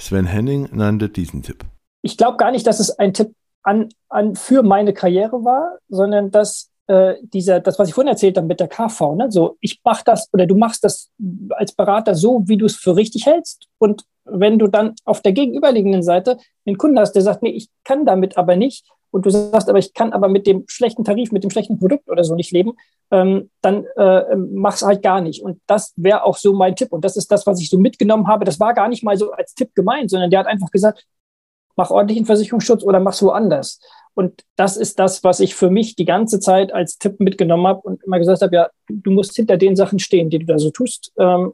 Sven 0.00 0.26
Henning 0.26 0.68
nannte 0.70 1.08
diesen 1.08 1.42
Tipp. 1.42 1.64
Ich 2.02 2.16
glaube 2.16 2.36
gar 2.36 2.52
nicht, 2.52 2.68
dass 2.68 2.78
es 2.78 2.90
ein 3.00 3.12
Tipp 3.12 3.34
an, 3.64 3.88
an 4.08 4.36
für 4.36 4.62
meine 4.62 4.94
Karriere 4.94 5.44
war, 5.44 5.78
sondern 5.88 6.30
dass 6.30 6.70
äh, 6.86 7.14
dieser, 7.22 7.60
das, 7.60 7.78
was 7.78 7.88
ich 7.88 7.94
vorhin 7.94 8.10
erzählt 8.10 8.36
habe 8.36 8.46
mit 8.46 8.60
der 8.60 8.68
KV, 8.68 9.14
ne? 9.14 9.30
so 9.30 9.56
ich 9.60 9.80
mach 9.84 10.02
das 10.02 10.28
oder 10.32 10.46
du 10.46 10.54
machst 10.54 10.84
das 10.84 11.10
als 11.50 11.72
Berater 11.72 12.14
so, 12.14 12.42
wie 12.46 12.56
du 12.56 12.66
es 12.66 12.76
für 12.76 12.96
richtig 12.96 13.26
hältst. 13.26 13.68
Und 13.78 14.04
wenn 14.24 14.58
du 14.58 14.66
dann 14.66 14.94
auf 15.04 15.20
der 15.20 15.32
gegenüberliegenden 15.32 16.02
Seite 16.02 16.38
einen 16.66 16.78
Kunden 16.78 16.98
hast, 16.98 17.12
der 17.12 17.22
sagt, 17.22 17.42
nee, 17.42 17.50
ich 17.50 17.68
kann 17.84 18.06
damit 18.06 18.36
aber 18.38 18.56
nicht, 18.56 18.86
und 19.14 19.24
du 19.24 19.30
sagst, 19.30 19.68
aber 19.68 19.78
ich 19.78 19.94
kann 19.94 20.12
aber 20.12 20.26
mit 20.26 20.44
dem 20.44 20.64
schlechten 20.66 21.04
Tarif, 21.04 21.30
mit 21.30 21.44
dem 21.44 21.50
schlechten 21.50 21.78
Produkt 21.78 22.10
oder 22.10 22.24
so 22.24 22.34
nicht 22.34 22.50
leben, 22.50 22.72
ähm, 23.12 23.48
dann 23.60 23.86
äh, 23.94 24.34
mach's 24.34 24.82
halt 24.82 25.04
gar 25.04 25.20
nicht. 25.20 25.40
Und 25.40 25.60
das 25.68 25.92
wäre 25.94 26.24
auch 26.24 26.36
so 26.36 26.52
mein 26.52 26.74
Tipp. 26.74 26.90
Und 26.90 27.04
das 27.04 27.16
ist 27.16 27.30
das, 27.30 27.46
was 27.46 27.60
ich 27.60 27.70
so 27.70 27.78
mitgenommen 27.78 28.26
habe. 28.26 28.44
Das 28.44 28.58
war 28.58 28.74
gar 28.74 28.88
nicht 28.88 29.04
mal 29.04 29.16
so 29.16 29.30
als 29.30 29.54
Tipp 29.54 29.72
gemeint, 29.76 30.10
sondern 30.10 30.30
der 30.30 30.40
hat 30.40 30.48
einfach 30.48 30.68
gesagt, 30.72 31.06
mach 31.76 31.90
ordentlichen 31.90 32.26
Versicherungsschutz 32.26 32.82
oder 32.82 33.00
mach's 33.00 33.22
woanders. 33.22 33.80
Und 34.14 34.42
das 34.56 34.76
ist 34.76 34.98
das, 34.98 35.24
was 35.24 35.40
ich 35.40 35.54
für 35.54 35.70
mich 35.70 35.96
die 35.96 36.04
ganze 36.04 36.38
Zeit 36.38 36.72
als 36.72 36.98
Tipp 36.98 37.18
mitgenommen 37.18 37.66
habe 37.66 37.80
und 37.80 38.02
immer 38.04 38.18
gesagt 38.18 38.42
habe, 38.42 38.54
ja, 38.54 38.70
du 38.88 39.10
musst 39.10 39.34
hinter 39.34 39.56
den 39.56 39.74
Sachen 39.74 39.98
stehen, 39.98 40.30
die 40.30 40.38
du 40.38 40.46
da 40.46 40.58
so 40.58 40.70
tust. 40.70 41.12
Ähm, 41.18 41.52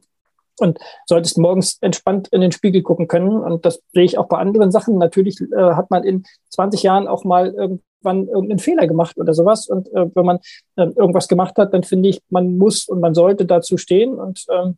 und 0.60 0.78
solltest 1.06 1.38
morgens 1.38 1.78
entspannt 1.80 2.28
in 2.28 2.42
den 2.42 2.52
Spiegel 2.52 2.82
gucken 2.82 3.08
können. 3.08 3.42
Und 3.42 3.64
das 3.64 3.82
sehe 3.92 4.04
ich 4.04 4.18
auch 4.18 4.28
bei 4.28 4.36
anderen 4.36 4.70
Sachen. 4.70 4.98
Natürlich 4.98 5.40
äh, 5.40 5.56
hat 5.56 5.90
man 5.90 6.04
in 6.04 6.24
20 6.50 6.82
Jahren 6.82 7.08
auch 7.08 7.24
mal 7.24 7.46
irgendwann 7.54 8.28
irgendeinen 8.28 8.58
Fehler 8.58 8.86
gemacht 8.86 9.16
oder 9.16 9.32
sowas. 9.32 9.68
Und 9.68 9.90
äh, 9.94 10.14
wenn 10.14 10.26
man 10.26 10.38
äh, 10.76 10.84
irgendwas 10.96 11.28
gemacht 11.28 11.56
hat, 11.56 11.72
dann 11.72 11.82
finde 11.82 12.10
ich, 12.10 12.20
man 12.28 12.58
muss 12.58 12.86
und 12.88 13.00
man 13.00 13.14
sollte 13.14 13.46
dazu 13.46 13.78
stehen. 13.78 14.14
Und 14.14 14.44
ähm, 14.50 14.76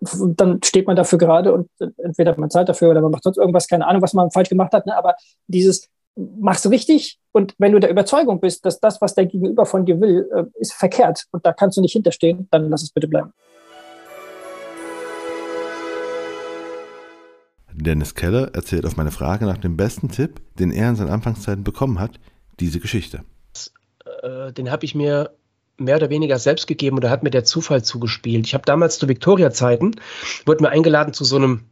dann 0.00 0.62
steht 0.62 0.86
man 0.86 0.96
dafür 0.96 1.18
gerade 1.18 1.52
und 1.52 1.68
äh, 1.80 1.88
entweder 1.98 2.38
man 2.38 2.50
zahlt 2.50 2.68
dafür 2.68 2.90
oder 2.90 3.00
man 3.00 3.10
macht 3.10 3.24
sonst 3.24 3.38
irgendwas, 3.38 3.68
keine 3.68 3.86
Ahnung, 3.86 4.02
was 4.02 4.14
man 4.14 4.30
falsch 4.30 4.48
gemacht 4.48 4.72
hat. 4.72 4.86
Ne? 4.86 4.96
Aber 4.96 5.14
dieses 5.46 5.88
machst 6.16 6.64
du 6.64 6.68
richtig 6.68 7.18
und 7.32 7.54
wenn 7.58 7.72
du 7.72 7.80
der 7.80 7.90
Überzeugung 7.90 8.40
bist, 8.40 8.64
dass 8.66 8.80
das, 8.80 9.00
was 9.00 9.14
der 9.14 9.26
Gegenüber 9.26 9.66
von 9.66 9.84
dir 9.84 10.00
will, 10.00 10.28
äh, 10.34 10.44
ist 10.58 10.72
verkehrt 10.72 11.26
und 11.32 11.44
da 11.46 11.52
kannst 11.52 11.76
du 11.76 11.80
nicht 11.80 11.92
hinterstehen, 11.92 12.48
dann 12.50 12.68
lass 12.68 12.82
es 12.82 12.90
bitte 12.90 13.08
bleiben. 13.08 13.32
Dennis 17.72 18.14
Keller 18.14 18.54
erzählt 18.54 18.84
auf 18.84 18.96
meine 18.96 19.10
Frage 19.10 19.46
nach 19.46 19.58
dem 19.58 19.76
besten 19.76 20.10
Tipp, 20.10 20.40
den 20.58 20.70
er 20.70 20.90
in 20.90 20.96
seinen 20.96 21.10
Anfangszeiten 21.10 21.64
bekommen 21.64 21.98
hat, 21.98 22.20
diese 22.58 22.80
Geschichte. 22.80 23.22
Äh, 24.22 24.52
den 24.52 24.70
habe 24.70 24.84
ich 24.84 24.94
mir 24.94 25.30
mehr 25.80 25.96
oder 25.96 26.10
weniger 26.10 26.38
selbst 26.38 26.66
gegeben 26.66 26.96
oder 26.96 27.10
hat 27.10 27.22
mir 27.22 27.30
der 27.30 27.44
Zufall 27.44 27.82
zugespielt. 27.82 28.46
Ich 28.46 28.54
habe 28.54 28.64
damals 28.64 28.98
zu 28.98 29.08
Victoria-Zeiten, 29.08 29.96
wurde 30.46 30.62
mir 30.62 30.70
eingeladen 30.70 31.12
zu 31.12 31.24
so 31.24 31.36
einem, 31.36 31.64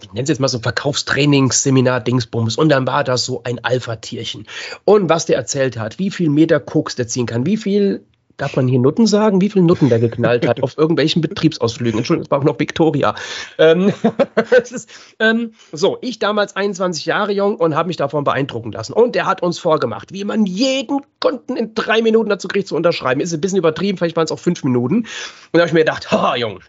ich 0.00 0.12
nenne 0.12 0.22
es 0.22 0.28
jetzt 0.28 0.40
mal 0.40 0.48
so 0.48 0.58
Verkaufstrainingsseminar 0.58 2.00
Dingsbums 2.00 2.56
und 2.56 2.70
dann 2.70 2.86
war 2.86 3.04
das 3.04 3.24
so 3.24 3.42
ein 3.44 3.62
Alpha-Tierchen. 3.62 4.46
Und 4.84 5.08
was 5.08 5.26
der 5.26 5.36
erzählt 5.36 5.78
hat, 5.78 5.98
wie 5.98 6.10
viel 6.10 6.30
Meter 6.30 6.60
Koks 6.60 6.96
der 6.96 7.08
ziehen 7.08 7.26
kann, 7.26 7.46
wie 7.46 7.56
viel 7.56 8.04
darf 8.36 8.56
man 8.56 8.68
hier 8.68 8.78
Nutten 8.78 9.06
sagen, 9.06 9.40
wie 9.40 9.48
viele 9.48 9.64
Nutten 9.64 9.88
der 9.88 9.98
geknallt 9.98 10.46
hat 10.46 10.62
auf 10.62 10.76
irgendwelchen 10.76 11.22
Betriebsausflügen. 11.22 11.98
Entschuldigung, 11.98 12.24
es 12.24 12.30
war 12.30 12.38
auch 12.40 12.44
noch 12.44 12.58
Victoria. 12.58 13.14
Ähm, 13.58 13.92
ist, 14.62 14.90
ähm, 15.18 15.52
so, 15.72 15.98
ich 16.00 16.18
damals 16.18 16.56
21 16.56 17.06
Jahre 17.06 17.32
jung 17.32 17.56
und 17.56 17.74
habe 17.74 17.88
mich 17.88 17.96
davon 17.96 18.24
beeindrucken 18.24 18.72
lassen. 18.72 18.92
Und 18.92 19.14
der 19.14 19.26
hat 19.26 19.42
uns 19.42 19.58
vorgemacht, 19.58 20.12
wie 20.12 20.24
man 20.24 20.46
jeden 20.46 21.00
Kunden 21.20 21.56
in 21.56 21.74
drei 21.74 22.02
Minuten 22.02 22.28
dazu 22.28 22.48
kriegt 22.48 22.68
zu 22.68 22.76
unterschreiben. 22.76 23.20
Ist 23.20 23.32
ein 23.32 23.40
bisschen 23.40 23.58
übertrieben, 23.58 23.98
vielleicht 23.98 24.16
waren 24.16 24.24
es 24.24 24.32
auch 24.32 24.38
fünf 24.38 24.62
Minuten. 24.64 24.96
Und 24.96 25.06
da 25.52 25.60
habe 25.60 25.68
ich 25.68 25.74
mir 25.74 25.80
gedacht, 25.80 26.10
ha, 26.12 26.36
Jung, 26.36 26.60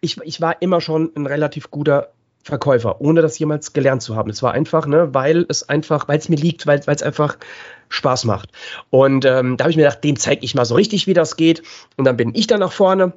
ich, 0.00 0.18
ich 0.22 0.40
war 0.40 0.60
immer 0.62 0.80
schon 0.80 1.10
ein 1.16 1.26
relativ 1.26 1.70
guter 1.70 2.10
Verkäufer, 2.46 3.00
ohne 3.00 3.22
das 3.22 3.36
jemals 3.40 3.72
gelernt 3.72 4.02
zu 4.02 4.14
haben. 4.14 4.30
Es 4.30 4.40
war 4.40 4.52
einfach, 4.52 4.86
ne, 4.86 5.12
weil 5.12 5.46
es 5.48 5.68
einfach, 5.68 6.06
weil 6.06 6.18
es 6.18 6.28
mir 6.28 6.36
liegt, 6.36 6.68
weil 6.68 6.78
es 6.78 7.02
einfach 7.02 7.38
Spaß 7.88 8.24
macht. 8.24 8.50
Und 8.88 9.24
ähm, 9.24 9.56
da 9.56 9.64
habe 9.64 9.72
ich 9.72 9.76
mir 9.76 9.82
gedacht, 9.82 10.04
dem 10.04 10.16
zeige 10.16 10.44
ich 10.44 10.54
mal 10.54 10.64
so 10.64 10.76
richtig, 10.76 11.08
wie 11.08 11.12
das 11.12 11.34
geht. 11.34 11.64
Und 11.96 12.04
dann 12.04 12.16
bin 12.16 12.36
ich 12.36 12.46
da 12.46 12.56
nach 12.56 12.70
vorne. 12.70 13.14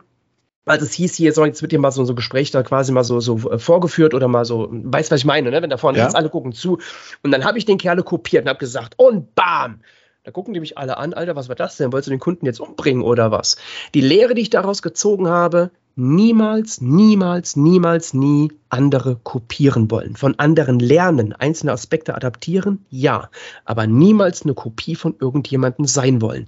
Also 0.65 0.83
es 0.83 0.93
hieß 0.93 1.13
hier, 1.15 1.31
so, 1.31 1.45
jetzt 1.45 1.61
wird 1.61 1.71
dir 1.71 1.77
mal 1.77 1.91
so, 1.91 2.03
so 2.05 2.13
ein 2.13 2.15
Gespräch 2.15 2.49
da 2.49 2.63
quasi 2.63 2.91
mal 2.91 3.03
so, 3.03 3.19
so 3.19 3.51
äh, 3.51 3.59
vorgeführt 3.59 4.15
oder 4.15 4.27
mal 4.27 4.45
so, 4.45 4.67
weißt 4.71 5.11
was 5.11 5.19
ich 5.19 5.25
meine, 5.25 5.51
ne? 5.51 5.61
wenn 5.61 5.69
da 5.69 5.77
vorne 5.77 5.99
ja. 5.99 6.05
jetzt 6.05 6.15
alle 6.15 6.29
gucken 6.29 6.51
zu. 6.51 6.79
Und 7.21 7.29
dann 7.29 7.45
habe 7.45 7.59
ich 7.59 7.65
den 7.65 7.77
Kerle 7.77 8.01
kopiert 8.01 8.45
und 8.45 8.49
habe 8.49 8.59
gesagt, 8.59 8.95
und 8.97 9.35
bam, 9.35 9.81
da 10.23 10.31
gucken 10.31 10.55
die 10.55 10.59
mich 10.59 10.75
alle 10.75 10.97
an, 10.97 11.13
Alter, 11.13 11.35
was 11.35 11.49
war 11.49 11.55
das 11.55 11.77
denn? 11.77 11.93
Wolltest 11.93 12.07
du 12.07 12.11
den 12.11 12.19
Kunden 12.19 12.47
jetzt 12.47 12.59
umbringen 12.59 13.03
oder 13.03 13.29
was? 13.29 13.57
Die 13.93 14.01
Lehre, 14.01 14.33
die 14.33 14.41
ich 14.41 14.49
daraus 14.49 14.81
gezogen 14.81 15.27
habe, 15.27 15.69
niemals, 15.99 16.79
niemals, 16.79 17.57
niemals, 17.57 18.13
nie 18.13 18.51
andere 18.69 19.17
kopieren 19.21 19.91
wollen. 19.91 20.15
Von 20.15 20.37
anderen 20.37 20.79
lernen, 20.79 21.33
einzelne 21.33 21.73
Aspekte 21.73 22.15
adaptieren, 22.15 22.85
ja, 22.89 23.29
aber 23.65 23.85
niemals 23.85 24.43
eine 24.43 24.53
Kopie 24.53 24.95
von 24.95 25.15
irgendjemandem 25.19 25.85
sein 25.85 26.21
wollen. 26.21 26.45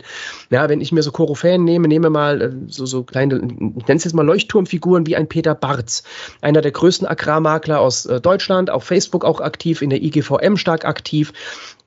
Ja, 0.49 0.69
wenn 0.69 0.81
ich 0.81 0.91
mir 0.91 1.03
so 1.03 1.11
Koryphäen 1.11 1.65
nehme, 1.65 1.87
nehme 1.87 2.09
mal 2.09 2.41
äh, 2.41 2.51
so, 2.67 2.85
so 2.85 3.03
kleine, 3.03 3.35
ich 3.35 3.87
nenne 3.87 3.97
es 3.97 4.05
jetzt 4.05 4.13
mal 4.13 4.25
Leuchtturmfiguren 4.25 5.05
wie 5.05 5.15
ein 5.17 5.27
Peter 5.27 5.53
Barz, 5.53 6.03
einer 6.41 6.61
der 6.61 6.71
größten 6.71 7.07
Agrarmakler 7.07 7.81
aus 7.81 8.05
äh, 8.05 8.21
Deutschland, 8.21 8.69
auf 8.69 8.85
Facebook 8.85 9.25
auch 9.25 9.41
aktiv, 9.41 9.81
in 9.81 9.89
der 9.89 10.01
IGVM 10.01 10.55
stark 10.55 10.85
aktiv. 10.85 11.33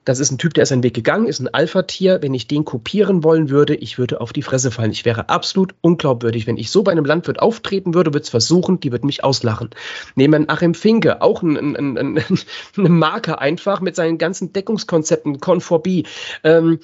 Das 0.05 0.19
ist 0.19 0.31
ein 0.31 0.37
Typ, 0.37 0.53
der 0.53 0.63
ist 0.63 0.71
einen 0.71 0.83
Weg 0.83 0.93
gegangen, 0.93 1.25
ist 1.25 1.39
ein 1.39 1.53
Alpha-Tier. 1.53 2.21
Wenn 2.21 2.33
ich 2.33 2.47
den 2.47 2.63
kopieren 2.63 3.23
wollen 3.23 3.49
würde, 3.49 3.75
ich 3.75 3.97
würde 3.97 4.21
auf 4.21 4.33
die 4.33 4.43
Fresse 4.43 4.71
fallen. 4.71 4.91
Ich 4.91 5.03
wäre 5.03 5.29
absolut 5.29 5.73
unglaubwürdig. 5.81 6.47
Wenn 6.47 6.57
ich 6.57 6.69
so 6.69 6.83
bei 6.83 6.91
einem 6.91 7.05
Landwirt 7.05 7.39
auftreten 7.39 7.93
würde, 7.93 8.13
würde 8.13 8.23
es 8.23 8.29
versuchen, 8.29 8.79
die 8.79 8.91
würden 8.91 9.07
mich 9.07 9.23
auslachen. 9.23 9.71
Nehmen 10.15 10.43
wir 10.43 10.49
Achim 10.49 10.75
Finke, 10.75 11.21
auch 11.21 11.41
ein, 11.41 11.57
ein, 11.57 11.97
ein, 11.97 12.23
eine 12.77 12.89
Marke 12.89 13.39
einfach 13.39 13.81
mit 13.81 13.95
seinen 13.95 14.17
ganzen 14.17 14.53
Deckungskonzepten, 14.53 15.39
Conforbi. 15.39 16.05
Ähm, 16.43 16.79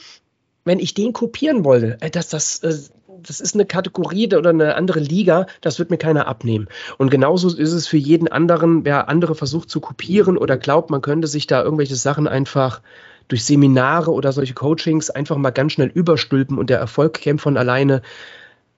wenn 0.65 0.79
ich 0.79 0.93
den 0.93 1.13
kopieren 1.13 1.63
wollte, 1.63 1.97
äh, 2.01 2.09
das, 2.09 2.29
das, 2.29 2.59
äh, 2.63 2.75
das 3.21 3.39
ist 3.39 3.53
eine 3.53 3.65
Kategorie 3.65 4.33
oder 4.35 4.49
eine 4.49 4.75
andere 4.75 4.99
Liga, 4.99 5.45
das 5.61 5.77
wird 5.77 5.91
mir 5.91 5.97
keiner 5.97 6.27
abnehmen. 6.27 6.67
Und 6.97 7.11
genauso 7.11 7.55
ist 7.55 7.73
es 7.73 7.87
für 7.87 7.97
jeden 7.97 8.27
anderen, 8.27 8.83
wer 8.83 9.09
andere 9.09 9.35
versucht 9.35 9.69
zu 9.69 9.79
kopieren 9.79 10.37
oder 10.37 10.57
glaubt, 10.57 10.89
man 10.89 11.01
könnte 11.01 11.27
sich 11.27 11.45
da 11.45 11.63
irgendwelche 11.63 11.95
Sachen 11.95 12.27
einfach 12.27 12.81
durch 13.27 13.43
Seminare 13.43 14.11
oder 14.11 14.31
solche 14.31 14.53
Coachings 14.53 15.09
einfach 15.09 15.37
mal 15.37 15.51
ganz 15.51 15.73
schnell 15.73 15.89
überstülpen 15.93 16.57
und 16.57 16.69
der 16.69 16.79
Erfolg 16.79 17.13
käme 17.13 17.39
von 17.39 17.57
alleine. 17.57 18.01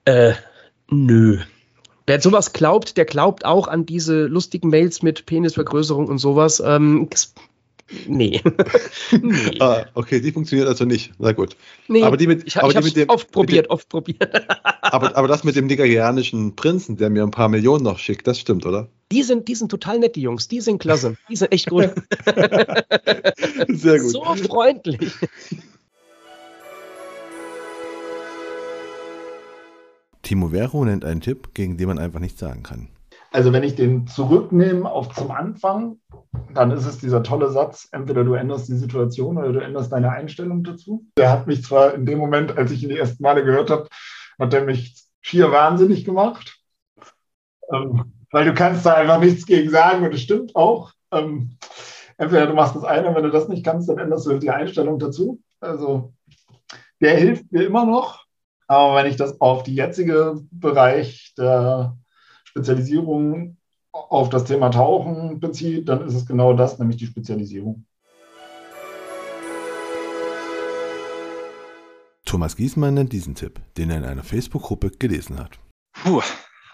Äh, 0.04 0.32
nö. 0.90 1.38
Wer 2.06 2.20
sowas 2.20 2.52
glaubt, 2.52 2.96
der 2.96 3.06
glaubt 3.06 3.44
auch 3.44 3.66
an 3.66 3.86
diese 3.86 4.26
lustigen 4.26 4.68
Mails 4.68 5.02
mit 5.02 5.24
Penisvergrößerung 5.26 6.06
und 6.08 6.18
sowas. 6.18 6.62
Ähm, 6.64 7.08
Nee. 8.06 8.40
nee. 9.22 9.58
Ah, 9.60 9.86
okay, 9.94 10.20
die 10.20 10.32
funktioniert 10.32 10.68
also 10.68 10.84
nicht. 10.84 11.12
Na 11.18 11.32
gut. 11.32 11.56
Nee, 11.86 12.02
aber 12.02 12.16
die 12.16 12.26
mit, 12.26 12.46
ich, 12.46 12.56
aber 12.56 12.68
ich 12.68 12.76
die 12.76 12.84
mit 12.84 12.96
dem, 12.96 13.08
oft 13.10 13.30
probiert, 13.30 13.66
dem, 13.66 13.70
oft 13.70 13.88
probiert. 13.88 14.22
aber, 14.80 15.16
aber 15.16 15.28
das 15.28 15.44
mit 15.44 15.54
dem 15.56 15.66
nigerianischen 15.66 16.56
Prinzen, 16.56 16.96
der 16.96 17.10
mir 17.10 17.22
ein 17.22 17.30
paar 17.30 17.48
Millionen 17.48 17.84
noch 17.84 17.98
schickt, 17.98 18.26
das 18.26 18.38
stimmt, 18.38 18.64
oder? 18.64 18.88
Die 19.14 19.22
sind, 19.22 19.46
die 19.46 19.54
sind 19.54 19.68
total 19.68 20.00
nett, 20.00 20.16
die 20.16 20.22
Jungs. 20.22 20.48
Die 20.48 20.60
sind 20.60 20.80
klasse. 20.80 21.16
Die 21.28 21.36
sind 21.36 21.52
echt 21.52 21.70
gut. 21.70 21.84
Sehr 23.68 24.00
gut. 24.00 24.10
So 24.10 24.24
freundlich. 24.34 25.12
Timo 30.22 30.48
Vero 30.48 30.84
nennt 30.84 31.04
einen 31.04 31.20
Tipp, 31.20 31.54
gegen 31.54 31.76
den 31.76 31.86
man 31.86 32.00
einfach 32.00 32.18
nichts 32.18 32.40
sagen 32.40 32.64
kann. 32.64 32.88
Also 33.30 33.52
wenn 33.52 33.62
ich 33.62 33.76
den 33.76 34.08
zurücknehme 34.08 34.90
auf 34.90 35.14
zum 35.14 35.30
Anfang, 35.30 36.00
dann 36.52 36.72
ist 36.72 36.84
es 36.84 36.98
dieser 36.98 37.22
tolle 37.22 37.52
Satz, 37.52 37.86
entweder 37.92 38.24
du 38.24 38.34
änderst 38.34 38.66
die 38.68 38.76
Situation 38.76 39.38
oder 39.38 39.52
du 39.52 39.60
änderst 39.60 39.92
deine 39.92 40.10
Einstellung 40.10 40.64
dazu. 40.64 41.06
Der 41.18 41.30
hat 41.30 41.46
mich 41.46 41.62
zwar 41.62 41.94
in 41.94 42.04
dem 42.04 42.18
Moment, 42.18 42.58
als 42.58 42.72
ich 42.72 42.82
ihn 42.82 42.88
die 42.88 42.98
ersten 42.98 43.22
Male 43.22 43.44
gehört 43.44 43.70
habe, 43.70 43.86
hat 44.40 44.52
er 44.52 44.64
mich 44.64 45.04
schier 45.20 45.52
wahnsinnig 45.52 46.04
gemacht. 46.04 46.58
Ähm, 47.72 48.12
weil 48.34 48.46
du 48.46 48.52
kannst 48.52 48.84
da 48.84 48.94
einfach 48.94 49.20
nichts 49.20 49.46
gegen 49.46 49.70
sagen 49.70 50.04
und 50.04 50.12
es 50.12 50.22
stimmt 50.22 50.56
auch. 50.56 50.90
Ähm, 51.12 51.56
entweder 52.18 52.48
du 52.48 52.54
machst 52.54 52.74
das 52.74 52.82
eine, 52.82 53.14
wenn 53.14 53.22
du 53.22 53.30
das 53.30 53.46
nicht 53.46 53.64
kannst, 53.64 53.88
dann 53.88 53.98
änderst 53.98 54.26
du 54.26 54.36
die 54.38 54.50
Einstellung 54.50 54.98
dazu. 54.98 55.38
Also 55.60 56.12
der 57.00 57.16
hilft 57.16 57.52
mir 57.52 57.64
immer 57.64 57.86
noch. 57.86 58.24
Aber 58.66 58.96
wenn 58.96 59.06
ich 59.06 59.14
das 59.14 59.40
auf 59.40 59.62
die 59.62 59.76
jetzige 59.76 60.42
Bereich 60.50 61.32
der 61.38 61.96
Spezialisierung 62.42 63.56
auf 63.92 64.30
das 64.30 64.42
Thema 64.42 64.70
Tauchen 64.70 65.38
bezieht, 65.38 65.88
dann 65.88 66.04
ist 66.04 66.14
es 66.14 66.26
genau 66.26 66.54
das, 66.54 66.80
nämlich 66.80 66.96
die 66.96 67.06
Spezialisierung. 67.06 67.86
Thomas 72.24 72.56
Giesmann 72.56 72.94
nennt 72.94 73.12
diesen 73.12 73.36
Tipp, 73.36 73.60
den 73.76 73.90
er 73.90 73.98
in 73.98 74.04
einer 74.04 74.24
Facebook-Gruppe 74.24 74.90
gelesen 74.90 75.38
hat. 75.38 75.60
Puh, 76.02 76.20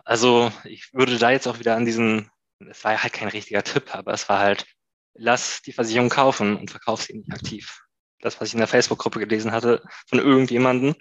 also 0.05 0.53
ich 0.65 0.93
würde 0.93 1.19
da 1.19 1.31
jetzt 1.31 1.47
auch 1.47 1.59
wieder 1.59 1.77
an 1.77 1.85
diesen, 1.85 2.31
es 2.59 2.83
war 2.85 3.03
halt 3.03 3.13
kein 3.13 3.29
richtiger 3.29 3.63
Tipp, 3.63 3.95
aber 3.95 4.13
es 4.13 4.29
war 4.29 4.39
halt, 4.39 4.67
lass 5.15 5.63
die 5.63 5.73
Versicherung 5.73 6.09
kaufen 6.09 6.57
und 6.57 6.71
verkauf 6.71 7.03
sie 7.03 7.15
nicht 7.15 7.33
aktiv. 7.33 7.83
Das, 8.21 8.41
was 8.41 8.49
ich 8.49 8.55
in 8.55 8.61
der 8.61 8.69
Facebook-Gruppe 8.69 9.19
gelesen 9.19 9.53
hatte 9.53 9.83
von 10.09 10.19
irgendjemandem, 10.19 10.95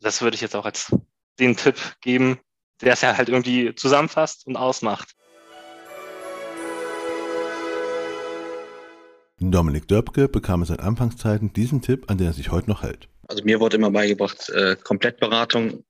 das 0.00 0.22
würde 0.22 0.34
ich 0.34 0.40
jetzt 0.40 0.56
auch 0.56 0.64
als 0.64 0.94
den 1.38 1.56
Tipp 1.56 1.76
geben, 2.00 2.40
der 2.80 2.94
es 2.94 3.02
ja 3.02 3.16
halt 3.16 3.28
irgendwie 3.28 3.74
zusammenfasst 3.74 4.46
und 4.46 4.56
ausmacht. 4.56 5.14
Dominik 9.38 9.88
Dörbke 9.88 10.28
bekam 10.28 10.60
in 10.60 10.66
seinen 10.66 10.80
Anfangszeiten 10.80 11.52
diesen 11.52 11.82
Tipp, 11.82 12.10
an 12.10 12.16
den 12.16 12.28
er 12.28 12.32
sich 12.32 12.50
heute 12.50 12.70
noch 12.70 12.82
hält. 12.82 13.08
Also 13.28 13.44
mir 13.44 13.60
wurde 13.60 13.76
immer 13.76 13.90
beigebracht, 13.90 14.48
äh, 14.50 14.76
Komplettberatung, 14.76 15.84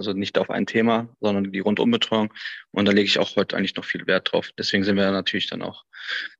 also 0.00 0.14
nicht 0.14 0.38
auf 0.38 0.48
ein 0.48 0.64
Thema, 0.64 1.14
sondern 1.20 1.52
die 1.52 1.58
Rundumbetreuung. 1.58 2.32
Und 2.70 2.86
da 2.86 2.92
lege 2.92 3.06
ich 3.06 3.18
auch 3.18 3.36
heute 3.36 3.54
eigentlich 3.54 3.76
noch 3.76 3.84
viel 3.84 4.06
Wert 4.06 4.32
drauf. 4.32 4.50
Deswegen 4.56 4.82
sind 4.82 4.96
wir 4.96 5.10
natürlich 5.10 5.46
dann 5.50 5.60
auch 5.60 5.84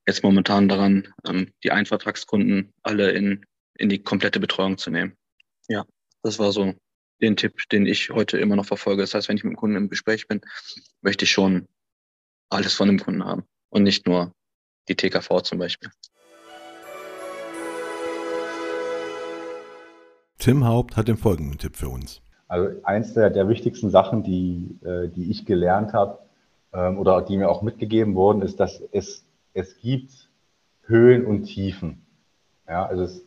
jetzt 0.07 0.23
momentan 0.23 0.67
daran, 0.67 1.13
ähm, 1.29 1.53
die 1.63 1.71
Einvertragskunden 1.71 2.73
alle 2.83 3.11
in, 3.11 3.45
in 3.77 3.91
die 3.91 4.03
komplette 4.03 4.41
Betreuung 4.41 4.79
zu 4.79 4.91
nehmen. 4.91 5.15
Ja, 5.69 5.85
das 6.23 6.39
war 6.39 6.53
so 6.53 6.75
den 7.21 7.37
Tipp, 7.37 7.69
den 7.71 7.85
ich 7.85 8.09
heute 8.09 8.39
immer 8.39 8.57
noch 8.57 8.65
verfolge. 8.65 9.03
Das 9.03 9.13
heißt, 9.13 9.29
wenn 9.29 9.37
ich 9.37 9.45
mit 9.45 9.53
dem 9.53 9.57
Kunden 9.57 9.77
im 9.77 9.91
Gespräch 9.91 10.27
bin, 10.27 10.41
möchte 11.03 11.27
ich 11.27 11.31
schon 11.31 11.69
alles 12.49 12.73
von 12.73 12.89
dem 12.89 12.99
Kunden 12.99 13.27
haben 13.27 13.45
und 13.69 13.83
nicht 13.83 14.07
nur 14.07 14.33
die 14.89 14.97
TKV 14.97 15.43
zum 15.43 15.59
Beispiel. 15.59 15.91
Tim 20.39 20.65
Haupt 20.65 20.97
hat 20.97 21.09
den 21.09 21.19
folgenden 21.19 21.59
Tipp 21.59 21.77
für 21.77 21.91
uns. 21.91 22.23
Also 22.51 22.81
eins 22.83 23.15
der, 23.15 23.31
der 23.31 23.49
wichtigsten 23.49 23.91
Sachen, 23.91 24.25
die, 24.25 24.77
äh, 24.85 25.07
die 25.07 25.31
ich 25.31 25.47
gelernt 25.47 25.93
habe 25.93 26.19
ähm, 26.73 26.99
oder 26.99 27.23
die 27.23 27.37
mir 27.37 27.49
auch 27.49 27.63
mitgegeben 27.63 28.17
wurden, 28.17 28.43
ist, 28.43 28.59
dass 28.59 28.83
es, 28.91 29.25
es 29.55 29.79
gibt 29.79 30.11
Höhen 30.83 31.25
und 31.25 31.45
Tiefen. 31.45 32.03
Ja, 32.69 32.85
also 32.87 33.05
es, 33.05 33.23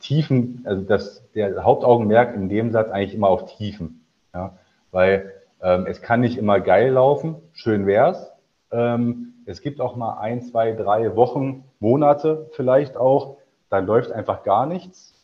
Tiefen, 0.00 0.64
also 0.66 0.82
das, 0.82 1.22
der 1.36 1.62
Hauptaugenmerk 1.62 2.34
in 2.34 2.48
dem 2.48 2.72
Satz 2.72 2.90
eigentlich 2.90 3.14
immer 3.14 3.28
auf 3.28 3.56
Tiefen. 3.56 4.04
Ja, 4.34 4.58
weil 4.90 5.32
ähm, 5.62 5.86
es 5.86 6.02
kann 6.02 6.20
nicht 6.20 6.36
immer 6.36 6.58
geil 6.58 6.90
laufen, 6.90 7.36
schön 7.52 7.86
wär's. 7.86 8.32
Ähm, 8.72 9.34
es 9.46 9.60
gibt 9.60 9.80
auch 9.80 9.94
mal 9.94 10.18
ein, 10.18 10.42
zwei, 10.42 10.72
drei 10.72 11.14
Wochen, 11.14 11.62
Monate 11.78 12.50
vielleicht 12.54 12.96
auch, 12.96 13.36
da 13.70 13.78
läuft 13.78 14.10
einfach 14.10 14.42
gar 14.42 14.66
nichts. 14.66 15.15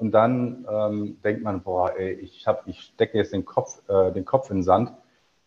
Und 0.00 0.12
dann 0.12 0.66
ähm, 0.70 1.18
denkt 1.22 1.42
man, 1.42 1.62
boah, 1.62 1.92
ey, 1.94 2.12
ich, 2.12 2.46
hab, 2.46 2.66
ich 2.66 2.80
stecke 2.80 3.18
jetzt 3.18 3.34
den 3.34 3.44
Kopf, 3.44 3.82
äh, 3.88 4.10
den 4.12 4.24
Kopf 4.24 4.48
in 4.50 4.58
den 4.58 4.62
Sand 4.62 4.92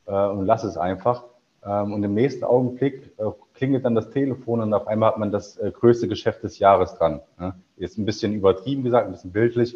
äh, 0.06 0.28
und 0.28 0.46
lasse 0.46 0.68
es 0.68 0.78
einfach. 0.78 1.24
Ähm, 1.66 1.92
und 1.92 2.04
im 2.04 2.14
nächsten 2.14 2.44
Augenblick 2.44 3.14
äh, 3.18 3.32
klingelt 3.56 3.84
dann 3.84 3.96
das 3.96 4.12
Telefon 4.12 4.62
und 4.62 4.72
auf 4.76 4.86
einmal 4.86 5.10
hat 5.10 5.18
man 5.18 5.32
das 5.32 5.58
äh, 5.58 5.72
größte 5.72 6.08
Geschäft 6.08 6.44
des 6.44 6.60
Jahres 6.60 6.94
dran. 6.94 7.22
Ne? 7.40 7.56
Ist 7.78 7.98
ein 7.98 8.06
bisschen 8.06 8.34
übertrieben 8.34 8.84
gesagt, 8.84 9.08
ein 9.08 9.12
bisschen 9.12 9.32
bildlich. 9.32 9.76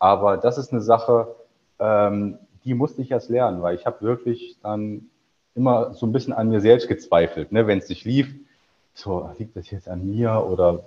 Aber 0.00 0.36
das 0.36 0.58
ist 0.58 0.72
eine 0.72 0.82
Sache, 0.82 1.36
ähm, 1.78 2.38
die 2.64 2.74
musste 2.74 3.02
ich 3.02 3.12
erst 3.12 3.30
lernen, 3.30 3.62
weil 3.62 3.76
ich 3.76 3.86
habe 3.86 4.02
wirklich 4.02 4.58
dann 4.64 5.10
immer 5.54 5.94
so 5.94 6.06
ein 6.06 6.12
bisschen 6.12 6.32
an 6.32 6.48
mir 6.48 6.60
selbst 6.60 6.88
gezweifelt. 6.88 7.52
Ne? 7.52 7.68
Wenn 7.68 7.78
es 7.78 7.88
nicht 7.88 8.04
lief, 8.04 8.34
so, 8.94 9.30
liegt 9.38 9.54
das 9.54 9.70
jetzt 9.70 9.88
an 9.88 10.10
mir 10.10 10.44
oder 10.44 10.82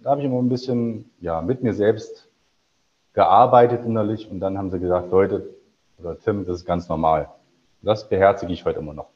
da 0.00 0.10
habe 0.10 0.20
ich 0.20 0.26
immer 0.26 0.40
ein 0.40 0.48
bisschen 0.48 1.10
ja, 1.20 1.40
mit 1.40 1.62
mir 1.62 1.74
selbst 1.74 2.28
gearbeitet 3.12 3.84
innerlich 3.84 4.30
und 4.30 4.40
dann 4.40 4.58
haben 4.58 4.70
sie 4.70 4.78
gesagt, 4.78 5.10
Leute 5.10 5.54
oder 5.98 6.18
Tim, 6.18 6.44
das 6.44 6.58
ist 6.60 6.64
ganz 6.66 6.88
normal. 6.88 7.30
Das 7.82 8.08
beherzige 8.08 8.52
ich 8.52 8.64
heute 8.64 8.80
immer 8.80 8.92
noch. 8.92 9.10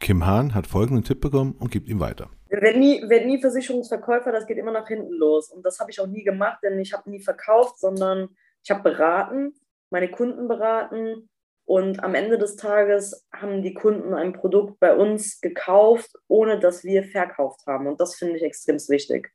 Kim 0.00 0.26
Hahn 0.26 0.54
hat 0.54 0.66
folgenden 0.66 1.04
Tipp 1.04 1.20
bekommen 1.20 1.54
und 1.60 1.70
gibt 1.70 1.88
ihn 1.88 2.00
weiter. 2.00 2.30
Werd 2.48 2.76
nie, 2.76 3.08
werd 3.08 3.26
nie 3.26 3.40
Versicherungsverkäufer, 3.40 4.32
das 4.32 4.46
geht 4.46 4.58
immer 4.58 4.72
nach 4.72 4.88
hinten 4.88 5.12
los. 5.12 5.50
Und 5.52 5.64
das 5.64 5.78
habe 5.78 5.92
ich 5.92 6.00
auch 6.00 6.08
nie 6.08 6.24
gemacht, 6.24 6.58
denn 6.64 6.80
ich 6.80 6.92
habe 6.92 7.08
nie 7.08 7.20
verkauft, 7.20 7.78
sondern 7.78 8.28
ich 8.64 8.70
habe 8.70 8.82
beraten, 8.82 9.54
meine 9.90 10.10
Kunden 10.10 10.48
beraten 10.48 11.29
und 11.70 12.02
am 12.02 12.16
Ende 12.16 12.36
des 12.36 12.56
Tages 12.56 13.28
haben 13.32 13.62
die 13.62 13.74
Kunden 13.74 14.12
ein 14.12 14.32
Produkt 14.32 14.80
bei 14.80 14.92
uns 14.92 15.40
gekauft, 15.40 16.10
ohne 16.26 16.58
dass 16.58 16.82
wir 16.82 17.04
verkauft 17.04 17.64
haben. 17.64 17.86
Und 17.86 18.00
das 18.00 18.16
finde 18.16 18.38
ich 18.38 18.42
extrem 18.42 18.74
wichtig. 18.88 19.30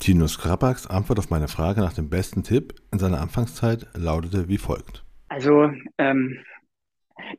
Tino 0.00 0.26
Skrabaks 0.26 0.88
Antwort 0.88 1.20
auf 1.20 1.30
meine 1.30 1.46
Frage 1.46 1.80
nach 1.80 1.92
dem 1.92 2.10
besten 2.10 2.42
Tipp 2.42 2.74
in 2.90 2.98
seiner 2.98 3.20
Anfangszeit 3.20 3.86
lautete 3.94 4.48
wie 4.48 4.58
folgt. 4.58 5.04
Also, 5.28 5.70
ähm, 5.98 6.40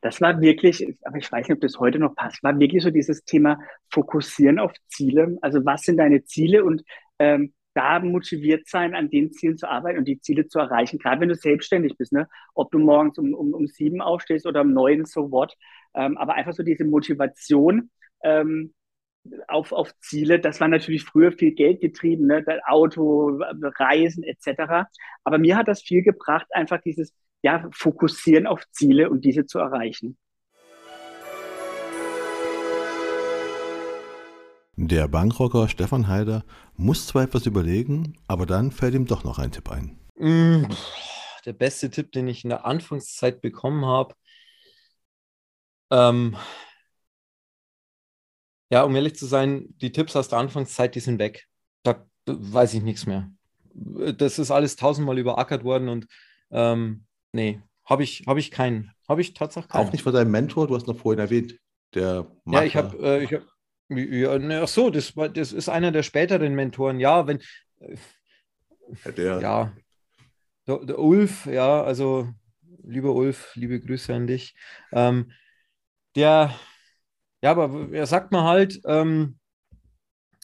das 0.00 0.22
war 0.22 0.40
wirklich, 0.40 0.96
aber 1.02 1.18
ich 1.18 1.30
weiß 1.30 1.46
nicht, 1.46 1.56
ob 1.56 1.60
das 1.60 1.78
heute 1.78 1.98
noch 1.98 2.14
passt, 2.14 2.42
war 2.42 2.58
wirklich 2.58 2.82
so 2.82 2.88
dieses 2.88 3.22
Thema 3.26 3.58
Fokussieren 3.90 4.58
auf 4.58 4.72
Ziele. 4.88 5.36
Also, 5.42 5.62
was 5.66 5.82
sind 5.82 5.98
deine 5.98 6.24
Ziele 6.24 6.64
und 6.64 6.82
ähm, 7.18 7.52
da 7.74 7.98
motiviert 8.00 8.68
sein, 8.68 8.94
an 8.94 9.10
den 9.10 9.32
Zielen 9.32 9.58
zu 9.58 9.68
arbeiten 9.68 9.98
und 9.98 10.06
die 10.06 10.20
Ziele 10.20 10.46
zu 10.46 10.58
erreichen, 10.58 10.98
gerade 10.98 11.20
wenn 11.20 11.28
du 11.28 11.34
selbstständig 11.34 11.96
bist, 11.96 12.12
ne? 12.12 12.28
ob 12.54 12.70
du 12.70 12.78
morgens 12.78 13.18
um, 13.18 13.34
um, 13.34 13.52
um 13.52 13.66
sieben 13.66 14.00
aufstehst 14.00 14.46
oder 14.46 14.62
um 14.62 14.72
neun, 14.72 15.04
so 15.04 15.30
what. 15.30 15.56
Ähm, 15.94 16.16
aber 16.16 16.34
einfach 16.34 16.52
so 16.52 16.62
diese 16.62 16.84
Motivation 16.84 17.90
ähm, 18.22 18.72
auf, 19.48 19.72
auf 19.72 19.98
Ziele, 20.00 20.38
das 20.38 20.60
war 20.60 20.68
natürlich 20.68 21.04
früher 21.04 21.32
viel 21.32 21.52
Geld 21.54 21.80
getrieben, 21.80 22.26
ne? 22.26 22.44
Auto, 22.66 23.40
Reisen 23.78 24.22
etc. 24.22 24.86
Aber 25.24 25.38
mir 25.38 25.56
hat 25.56 25.68
das 25.68 25.82
viel 25.82 26.02
gebracht, 26.02 26.46
einfach 26.50 26.80
dieses 26.80 27.14
ja, 27.42 27.68
Fokussieren 27.72 28.46
auf 28.46 28.62
Ziele 28.70 29.10
und 29.10 29.24
diese 29.24 29.46
zu 29.46 29.58
erreichen. 29.58 30.16
Der 34.76 35.06
Bankrocker 35.06 35.68
Stefan 35.68 36.08
Heider 36.08 36.44
muss 36.76 37.06
zwar 37.06 37.22
etwas 37.22 37.46
überlegen, 37.46 38.18
aber 38.26 38.44
dann 38.44 38.72
fällt 38.72 38.94
ihm 38.94 39.06
doch 39.06 39.22
noch 39.22 39.38
ein 39.38 39.52
Tipp 39.52 39.70
ein. 39.70 39.98
Mm, 40.16 40.64
der 41.44 41.52
beste 41.52 41.90
Tipp, 41.90 42.10
den 42.10 42.26
ich 42.26 42.42
in 42.42 42.50
der 42.50 42.66
Anfangszeit 42.66 43.40
bekommen 43.40 43.86
habe. 43.86 44.14
Ähm, 45.92 46.36
ja, 48.70 48.82
um 48.82 48.96
ehrlich 48.96 49.14
zu 49.14 49.26
sein, 49.26 49.66
die 49.80 49.92
Tipps 49.92 50.16
aus 50.16 50.28
der 50.28 50.38
Anfangszeit, 50.38 50.94
die 50.96 51.00
sind 51.00 51.20
weg. 51.20 51.46
Da 51.84 52.04
weiß 52.26 52.74
ich 52.74 52.82
nichts 52.82 53.06
mehr. 53.06 53.30
Das 53.74 54.38
ist 54.40 54.50
alles 54.50 54.74
tausendmal 54.74 55.18
überackert 55.18 55.62
worden 55.62 55.88
und 55.88 56.06
ähm, 56.50 57.06
nee, 57.32 57.60
habe 57.84 58.02
ich, 58.02 58.24
hab 58.26 58.38
ich 58.38 58.50
keinen. 58.50 58.90
Habe 59.08 59.20
ich 59.20 59.34
tatsächlich 59.34 59.70
keinen. 59.70 59.86
Auch 59.86 59.92
nicht 59.92 60.02
von 60.02 60.12
deinem 60.12 60.30
Mentor, 60.32 60.66
du 60.66 60.74
hast 60.74 60.86
noch 60.88 60.96
vorhin 60.96 61.20
erwähnt, 61.20 61.60
der 61.94 62.26
Makler. 62.44 62.60
Ja, 62.60 62.66
ich 62.66 62.76
habe 62.76 62.98
äh, 62.98 63.24
ich 63.24 63.32
hab, 63.32 63.42
ja, 63.88 64.38
ne, 64.38 64.62
ach 64.62 64.68
so, 64.68 64.90
das, 64.90 65.16
war, 65.16 65.28
das 65.28 65.52
ist 65.52 65.68
einer 65.68 65.92
der 65.92 66.02
späteren 66.02 66.54
Mentoren. 66.54 67.00
Ja, 67.00 67.26
wenn. 67.26 67.40
Der. 69.16 69.40
Ja. 69.40 69.72
Der, 70.66 70.78
der, 70.78 70.98
Ulf, 70.98 71.46
ja, 71.46 71.82
also 71.82 72.28
lieber 72.82 73.14
Ulf, 73.14 73.54
liebe 73.54 73.80
Grüße 73.80 74.14
an 74.14 74.26
dich. 74.26 74.54
Ähm, 74.92 75.32
der, 76.16 76.54
ja, 77.42 77.50
aber 77.50 77.92
er 77.92 78.06
sagt 78.06 78.32
mal 78.32 78.44
halt, 78.44 78.80
ähm, 78.86 79.38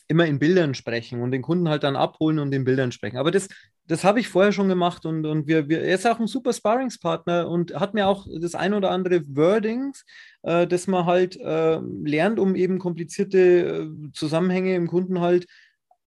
immer 0.09 0.27
in 0.27 0.39
Bildern 0.41 0.75
sprechen 0.75 1.23
und 1.23 1.31
den 1.31 1.43
Kunden 1.43 1.69
halt 1.69 1.85
dann 1.85 1.97
abholen 1.97 2.41
und 2.41 2.53
in 2.53 2.65
Bildern 2.65 2.93
sprechen. 2.93 3.17
Aber 3.17 3.31
das, 3.31 3.49
das 3.91 4.05
habe 4.05 4.21
ich 4.21 4.29
vorher 4.29 4.53
schon 4.53 4.69
gemacht 4.69 5.05
und, 5.05 5.27
und 5.27 5.49
wir, 5.49 5.69
wir, 5.69 5.83
er 5.83 5.97
ist 5.97 6.07
auch 6.07 6.21
ein 6.21 6.29
super 6.29 6.53
Sparringspartner 6.53 7.49
und 7.49 7.75
hat 7.75 7.93
mir 7.93 8.07
auch 8.07 8.25
das 8.41 8.55
ein 8.55 8.73
oder 8.73 8.93
andere 8.93 9.23
Wordings, 9.35 10.05
äh, 10.43 10.69
das 10.69 10.87
man 10.87 11.07
halt 11.07 11.37
äh, 11.41 11.81
lernt, 12.05 12.39
um 12.39 12.55
eben 12.55 12.79
komplizierte 12.79 13.91
äh, 13.91 14.13
Zusammenhänge 14.13 14.77
im 14.77 14.87
Kunden 14.87 15.19
halt 15.19 15.49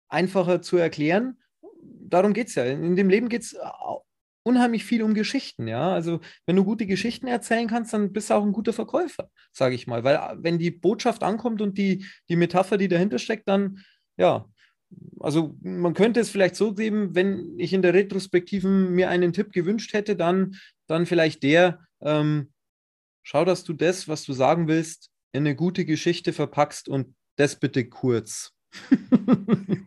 einfacher 0.08 0.62
zu 0.62 0.76
erklären. 0.76 1.36
Darum 1.82 2.32
geht 2.32 2.46
es 2.46 2.54
ja. 2.54 2.64
In 2.64 2.94
dem 2.94 3.08
Leben 3.08 3.28
geht 3.28 3.42
es 3.42 3.56
unheimlich 4.44 4.84
viel 4.84 5.02
um 5.02 5.12
Geschichten, 5.12 5.66
ja. 5.66 5.92
Also 5.92 6.20
wenn 6.46 6.54
du 6.54 6.62
gute 6.62 6.86
Geschichten 6.86 7.26
erzählen 7.26 7.66
kannst, 7.66 7.92
dann 7.92 8.12
bist 8.12 8.30
du 8.30 8.34
auch 8.34 8.44
ein 8.44 8.52
guter 8.52 8.72
Verkäufer, 8.72 9.30
sage 9.50 9.74
ich 9.74 9.88
mal. 9.88 10.04
Weil 10.04 10.14
äh, 10.14 10.36
wenn 10.38 10.60
die 10.60 10.70
Botschaft 10.70 11.24
ankommt 11.24 11.60
und 11.60 11.76
die, 11.76 12.06
die 12.28 12.36
Metapher, 12.36 12.76
die 12.76 12.86
dahinter 12.86 13.18
steckt, 13.18 13.48
dann 13.48 13.80
ja, 14.16 14.46
also 15.20 15.56
man 15.62 15.94
könnte 15.94 16.20
es 16.20 16.30
vielleicht 16.30 16.56
so 16.56 16.74
geben, 16.74 17.14
wenn 17.14 17.58
ich 17.58 17.72
in 17.72 17.82
der 17.82 17.94
Retrospektiven 17.94 18.92
mir 18.92 19.08
einen 19.08 19.32
Tipp 19.32 19.52
gewünscht 19.52 19.92
hätte, 19.92 20.16
dann, 20.16 20.56
dann 20.86 21.06
vielleicht 21.06 21.42
der, 21.42 21.80
ähm, 22.00 22.52
schau, 23.22 23.44
dass 23.44 23.64
du 23.64 23.72
das, 23.72 24.08
was 24.08 24.24
du 24.24 24.32
sagen 24.32 24.68
willst, 24.68 25.10
in 25.32 25.40
eine 25.40 25.56
gute 25.56 25.84
Geschichte 25.84 26.32
verpackst 26.32 26.88
und 26.88 27.14
das 27.36 27.58
bitte 27.58 27.88
kurz. 27.88 28.52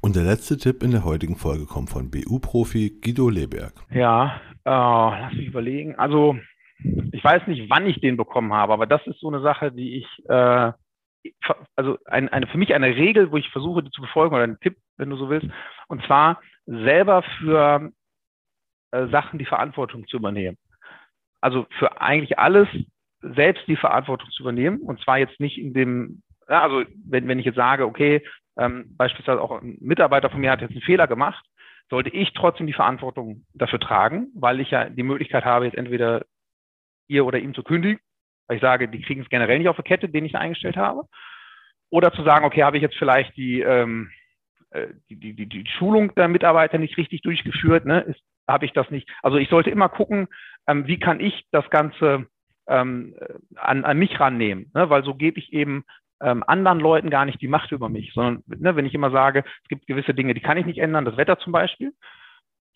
Und 0.00 0.16
der 0.16 0.22
letzte 0.22 0.56
Tipp 0.56 0.82
in 0.82 0.92
der 0.92 1.04
heutigen 1.04 1.36
Folge 1.36 1.66
kommt 1.66 1.90
von 1.90 2.10
BU-Profi 2.10 2.98
Guido 3.02 3.28
Leberg. 3.28 3.74
Ja, 3.90 4.40
äh, 4.64 4.70
lass 4.70 5.34
mich 5.34 5.48
überlegen. 5.48 5.96
Also 5.96 6.38
ich 7.18 7.24
weiß 7.24 7.48
nicht, 7.48 7.68
wann 7.68 7.88
ich 7.88 8.00
den 8.00 8.16
bekommen 8.16 8.52
habe, 8.52 8.72
aber 8.72 8.86
das 8.86 9.04
ist 9.08 9.18
so 9.18 9.26
eine 9.26 9.40
Sache, 9.40 9.72
die 9.72 9.96
ich, 9.96 10.06
äh, 10.28 10.72
also 11.74 11.98
ein, 12.04 12.28
eine, 12.28 12.46
für 12.46 12.58
mich 12.58 12.72
eine 12.72 12.86
Regel, 12.86 13.32
wo 13.32 13.36
ich 13.36 13.50
versuche, 13.50 13.82
die 13.82 13.90
zu 13.90 14.00
befolgen 14.00 14.36
oder 14.36 14.44
ein 14.44 14.60
Tipp, 14.60 14.76
wenn 14.98 15.10
du 15.10 15.16
so 15.16 15.28
willst, 15.28 15.48
und 15.88 16.00
zwar 16.06 16.40
selber 16.64 17.24
für 17.40 17.90
äh, 18.92 19.08
Sachen 19.08 19.40
die 19.40 19.46
Verantwortung 19.46 20.06
zu 20.06 20.16
übernehmen. 20.16 20.58
Also 21.40 21.66
für 21.80 22.00
eigentlich 22.00 22.38
alles 22.38 22.68
selbst 23.20 23.66
die 23.66 23.76
Verantwortung 23.76 24.30
zu 24.30 24.44
übernehmen 24.44 24.78
und 24.78 25.00
zwar 25.00 25.18
jetzt 25.18 25.40
nicht 25.40 25.58
in 25.58 25.74
dem, 25.74 26.22
also 26.46 26.84
wenn, 27.04 27.26
wenn 27.26 27.40
ich 27.40 27.46
jetzt 27.46 27.56
sage, 27.56 27.84
okay, 27.84 28.24
ähm, 28.56 28.94
beispielsweise 28.96 29.42
auch 29.42 29.60
ein 29.60 29.76
Mitarbeiter 29.80 30.30
von 30.30 30.40
mir 30.40 30.52
hat 30.52 30.60
jetzt 30.60 30.70
einen 30.70 30.82
Fehler 30.82 31.08
gemacht, 31.08 31.44
sollte 31.90 32.10
ich 32.10 32.32
trotzdem 32.32 32.68
die 32.68 32.74
Verantwortung 32.74 33.44
dafür 33.54 33.80
tragen, 33.80 34.28
weil 34.36 34.60
ich 34.60 34.70
ja 34.70 34.88
die 34.88 35.02
Möglichkeit 35.02 35.44
habe, 35.44 35.64
jetzt 35.64 35.76
entweder 35.76 36.24
ihr 37.08 37.24
oder 37.26 37.38
ihm 37.38 37.54
zu 37.54 37.62
kündigen, 37.62 38.00
weil 38.46 38.56
ich 38.56 38.62
sage, 38.62 38.88
die 38.88 39.02
kriegen 39.02 39.22
es 39.22 39.28
generell 39.28 39.58
nicht 39.58 39.68
auf 39.68 39.76
der 39.76 39.84
Kette, 39.84 40.08
den 40.08 40.24
ich 40.24 40.36
eingestellt 40.36 40.76
habe. 40.76 41.04
Oder 41.90 42.12
zu 42.12 42.22
sagen, 42.22 42.44
okay, 42.44 42.62
habe 42.62 42.76
ich 42.76 42.82
jetzt 42.82 42.96
vielleicht 42.96 43.36
die, 43.36 43.60
ähm, 43.60 44.10
äh, 44.70 44.88
die, 45.08 45.16
die, 45.16 45.34
die, 45.34 45.46
die 45.46 45.66
Schulung 45.66 46.14
der 46.14 46.28
Mitarbeiter 46.28 46.78
nicht 46.78 46.96
richtig 46.98 47.22
durchgeführt, 47.22 47.86
ne? 47.86 48.00
Ist, 48.00 48.20
habe 48.46 48.64
ich 48.64 48.72
das 48.72 48.90
nicht. 48.90 49.08
Also 49.22 49.36
ich 49.36 49.48
sollte 49.48 49.70
immer 49.70 49.88
gucken, 49.88 50.28
ähm, 50.66 50.86
wie 50.86 50.98
kann 50.98 51.20
ich 51.20 51.46
das 51.50 51.68
Ganze 51.70 52.26
ähm, 52.66 53.14
an, 53.56 53.84
an 53.84 53.98
mich 53.98 54.18
rannehmen, 54.20 54.70
ne? 54.74 54.90
weil 54.90 55.04
so 55.04 55.14
gebe 55.14 55.38
ich 55.38 55.52
eben 55.52 55.84
ähm, 56.20 56.42
anderen 56.46 56.80
Leuten 56.80 57.10
gar 57.10 57.24
nicht 57.24 57.40
die 57.40 57.48
Macht 57.48 57.72
über 57.72 57.88
mich, 57.88 58.12
sondern 58.12 58.42
ne, 58.46 58.76
wenn 58.76 58.86
ich 58.86 58.94
immer 58.94 59.10
sage, 59.10 59.44
es 59.62 59.68
gibt 59.68 59.86
gewisse 59.86 60.14
Dinge, 60.14 60.34
die 60.34 60.40
kann 60.40 60.58
ich 60.58 60.66
nicht 60.66 60.78
ändern, 60.78 61.04
das 61.04 61.16
Wetter 61.16 61.38
zum 61.38 61.52
Beispiel, 61.52 61.92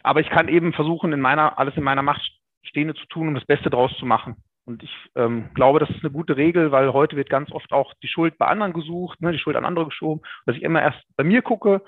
aber 0.03 0.21
ich 0.21 0.31
kann 0.31 0.49
eben 0.49 0.73
versuchen, 0.73 1.13
in 1.13 1.21
meiner, 1.21 1.59
alles 1.59 1.77
in 1.77 1.83
meiner 1.83 2.03
Macht 2.03 2.23
Stehende 2.63 2.95
zu 2.95 3.07
tun, 3.07 3.29
um 3.29 3.35
das 3.35 3.45
Beste 3.45 3.71
draus 3.71 3.93
zu 3.99 4.07
machen. 4.07 4.37
Und 4.65 4.83
ich 4.83 4.95
ähm, 5.17 5.51
glaube, 5.55 5.81
das 5.81 5.91
ist 5.91 6.05
eine 6.05 6.13
gute 6.13 6.37
Regel, 6.37 6.71
weil 6.71 6.93
heute 6.93 7.17
wird 7.17 7.29
ganz 7.29 7.51
oft 7.51 7.73
auch 7.73 7.95
die 8.03 8.09
Schuld 8.09 8.39
bei 8.39 8.47
anderen 8.47 8.73
gesucht, 8.73 9.21
ne, 9.21 9.33
die 9.33 9.39
Schuld 9.39 9.57
an 9.57 9.65
andere 9.65 9.87
geschoben, 9.87 10.25
dass 10.47 10.57
ich 10.57 10.63
immer 10.63 10.81
erst 10.81 11.03
bei 11.17 11.25
mir 11.25 11.43
gucke, 11.43 11.83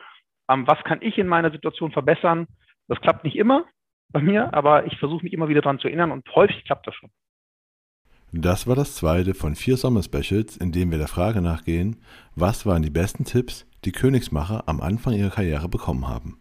ähm, 0.50 0.66
was 0.66 0.82
kann 0.84 1.00
ich 1.00 1.16
in 1.18 1.28
meiner 1.28 1.52
Situation 1.52 1.92
verbessern. 1.92 2.48
Das 2.88 3.00
klappt 3.00 3.24
nicht 3.24 3.36
immer 3.36 3.64
bei 4.10 4.20
mir, 4.20 4.52
aber 4.52 4.86
ich 4.86 4.98
versuche 4.98 5.24
mich 5.24 5.32
immer 5.32 5.48
wieder 5.48 5.62
daran 5.62 5.78
zu 5.78 5.88
erinnern 5.88 6.10
und 6.10 6.28
häufig 6.34 6.64
klappt 6.64 6.86
das 6.86 6.94
schon. 6.94 7.10
Das 8.32 8.66
war 8.66 8.74
das 8.74 8.96
zweite 8.96 9.32
von 9.32 9.54
vier 9.54 9.76
Sommer-Specials, 9.76 10.56
in 10.56 10.72
dem 10.72 10.90
wir 10.90 10.98
der 10.98 11.06
Frage 11.06 11.40
nachgehen, 11.40 12.02
was 12.34 12.66
waren 12.66 12.82
die 12.82 12.90
besten 12.90 13.24
Tipps, 13.24 13.64
die 13.84 13.92
Königsmacher 13.92 14.64
am 14.66 14.80
Anfang 14.80 15.14
ihrer 15.14 15.30
Karriere 15.30 15.68
bekommen 15.68 16.08
haben. 16.08 16.38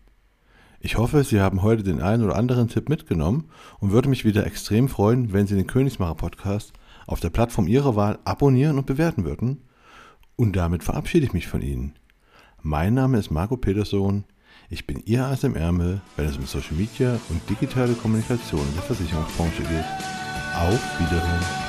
Ich 0.85 0.97
hoffe, 0.97 1.23
Sie 1.23 1.39
haben 1.39 1.61
heute 1.61 1.81
den 1.81 2.01
einen 2.01 2.25
oder 2.25 2.35
anderen 2.35 2.67
Tipp 2.67 2.89
mitgenommen 2.89 3.45
und 3.79 3.91
würde 3.91 4.09
mich 4.09 4.25
wieder 4.25 4.45
extrem 4.45 4.89
freuen, 4.89 5.31
wenn 5.31 5.47
Sie 5.47 5.55
den 5.55 5.65
Königsmacher 5.65 6.15
Podcast 6.15 6.73
auf 7.07 7.21
der 7.21 7.29
Plattform 7.29 7.69
Ihrer 7.69 7.95
Wahl 7.95 8.19
abonnieren 8.25 8.77
und 8.77 8.85
bewerten 8.85 9.23
würden. 9.23 9.61
Und 10.35 10.57
damit 10.57 10.83
verabschiede 10.83 11.25
ich 11.25 11.31
mich 11.31 11.47
von 11.47 11.61
Ihnen. 11.61 11.93
Mein 12.61 12.95
Name 12.95 13.17
ist 13.17 13.31
Marco 13.31 13.55
Peterson. 13.55 14.25
Ich 14.69 14.85
bin 14.85 15.01
Ihr 15.05 15.25
Ass 15.25 15.45
im 15.45 15.55
Ärmel, 15.55 16.01
wenn 16.17 16.25
es 16.25 16.35
um 16.35 16.45
Social 16.45 16.75
Media 16.75 17.17
und 17.29 17.49
digitale 17.49 17.93
Kommunikation 17.93 18.67
in 18.67 18.73
der 18.73 18.83
Versicherungsbranche 18.83 19.63
geht. 19.63 19.85
Auf 20.53 20.99
Wiederhören. 20.99 21.63